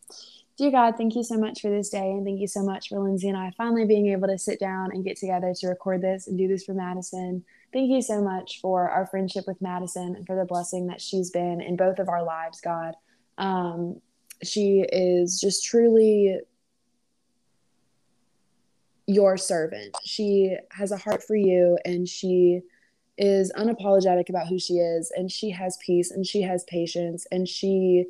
Dear 0.56 0.70
God, 0.70 0.96
thank 0.96 1.14
you 1.16 1.22
so 1.22 1.36
much 1.36 1.60
for 1.60 1.68
this 1.68 1.90
day, 1.90 2.12
and 2.12 2.24
thank 2.24 2.40
you 2.40 2.48
so 2.48 2.62
much 2.62 2.88
for 2.88 3.00
Lindsay 3.00 3.28
and 3.28 3.36
I 3.36 3.52
finally 3.58 3.84
being 3.84 4.06
able 4.06 4.28
to 4.28 4.38
sit 4.38 4.58
down 4.58 4.88
and 4.92 5.04
get 5.04 5.18
together 5.18 5.52
to 5.54 5.68
record 5.68 6.00
this 6.00 6.28
and 6.28 6.38
do 6.38 6.48
this 6.48 6.64
for 6.64 6.72
Madison. 6.72 7.44
Thank 7.74 7.90
you 7.90 8.00
so 8.00 8.22
much 8.22 8.62
for 8.62 8.88
our 8.88 9.06
friendship 9.06 9.44
with 9.46 9.60
Madison 9.60 10.16
and 10.16 10.26
for 10.26 10.34
the 10.34 10.46
blessing 10.46 10.86
that 10.86 11.02
she's 11.02 11.28
been 11.28 11.60
in 11.60 11.76
both 11.76 11.98
of 11.98 12.08
our 12.08 12.24
lives, 12.24 12.62
God. 12.62 12.94
Um, 13.36 14.00
she 14.42 14.84
is 14.92 15.40
just 15.40 15.64
truly 15.64 16.38
your 19.06 19.36
servant. 19.36 19.94
She 20.04 20.56
has 20.72 20.92
a 20.92 20.96
heart 20.96 21.22
for 21.22 21.36
you, 21.36 21.78
and 21.84 22.08
she 22.08 22.62
is 23.16 23.52
unapologetic 23.52 24.28
about 24.28 24.48
who 24.48 24.58
she 24.58 24.74
is 24.74 25.12
and 25.16 25.30
she 25.30 25.50
has 25.50 25.78
peace 25.84 26.10
and 26.10 26.26
she 26.26 26.42
has 26.42 26.64
patience 26.64 27.26
and 27.30 27.48
she 27.48 28.04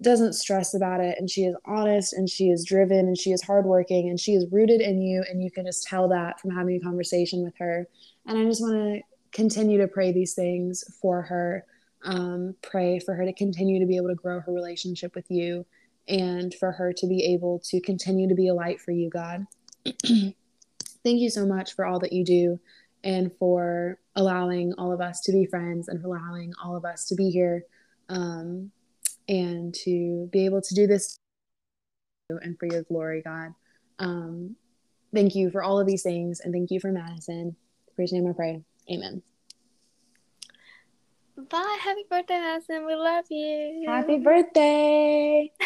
doesn't 0.00 0.32
stress 0.32 0.74
about 0.74 1.00
it 1.00 1.16
and 1.18 1.30
she 1.30 1.44
is 1.44 1.54
honest 1.66 2.12
and 2.14 2.28
she 2.28 2.48
is 2.48 2.64
driven 2.64 3.00
and 3.00 3.18
she 3.18 3.32
is 3.32 3.42
hardworking 3.42 4.08
and 4.08 4.18
she 4.18 4.32
is 4.32 4.46
rooted 4.50 4.80
in 4.80 5.00
you 5.00 5.22
and 5.28 5.42
you 5.42 5.50
can 5.50 5.64
just 5.64 5.86
tell 5.86 6.08
that 6.08 6.40
from 6.40 6.50
having 6.50 6.76
a 6.76 6.80
conversation 6.80 7.44
with 7.44 7.54
her 7.58 7.86
and 8.26 8.38
i 8.38 8.44
just 8.44 8.60
want 8.60 8.74
to 8.74 9.00
continue 9.30 9.78
to 9.78 9.86
pray 9.86 10.10
these 10.10 10.34
things 10.34 10.84
for 11.00 11.22
her 11.22 11.64
um, 12.04 12.54
pray 12.62 12.98
for 12.98 13.14
her 13.14 13.24
to 13.24 13.32
continue 13.32 13.80
to 13.80 13.86
be 13.86 13.96
able 13.96 14.08
to 14.08 14.14
grow 14.14 14.40
her 14.40 14.52
relationship 14.52 15.14
with 15.14 15.30
you 15.30 15.64
and 16.08 16.54
for 16.54 16.72
her 16.72 16.92
to 16.92 17.06
be 17.06 17.24
able 17.32 17.60
to 17.64 17.80
continue 17.80 18.28
to 18.28 18.34
be 18.34 18.48
a 18.48 18.54
light 18.54 18.80
for 18.80 18.90
you 18.90 19.08
god 19.08 19.46
thank 20.06 20.34
you 21.04 21.30
so 21.30 21.46
much 21.46 21.74
for 21.74 21.86
all 21.86 21.98
that 21.98 22.12
you 22.12 22.24
do 22.24 22.58
and 23.04 23.30
for 23.38 23.98
allowing 24.16 24.72
all 24.78 24.92
of 24.92 25.00
us 25.00 25.20
to 25.20 25.32
be 25.32 25.46
friends 25.46 25.88
and 25.88 26.00
for 26.00 26.08
allowing 26.08 26.52
all 26.62 26.76
of 26.76 26.84
us 26.84 27.06
to 27.06 27.14
be 27.14 27.30
here 27.30 27.64
um, 28.08 28.70
and 29.28 29.74
to 29.74 30.28
be 30.32 30.44
able 30.44 30.60
to 30.60 30.74
do 30.74 30.86
this 30.86 31.16
and 32.30 32.58
for 32.58 32.66
your 32.66 32.82
glory, 32.84 33.22
God. 33.22 33.54
Um, 33.98 34.56
thank 35.14 35.34
you 35.34 35.50
for 35.50 35.62
all 35.62 35.78
of 35.78 35.86
these 35.86 36.02
things 36.02 36.40
and 36.40 36.52
thank 36.52 36.70
you 36.70 36.80
for 36.80 36.90
Madison. 36.90 37.54
Praise 37.94 38.12
your 38.12 38.22
name 38.22 38.30
I 38.30 38.34
pray. 38.34 38.62
Amen. 38.90 39.22
Bye. 41.36 41.78
Happy 41.80 42.04
birthday, 42.08 42.38
Madison. 42.38 42.86
We 42.86 42.94
love 42.94 43.24
you. 43.30 43.84
Happy 43.88 44.18
birthday. 44.18 45.52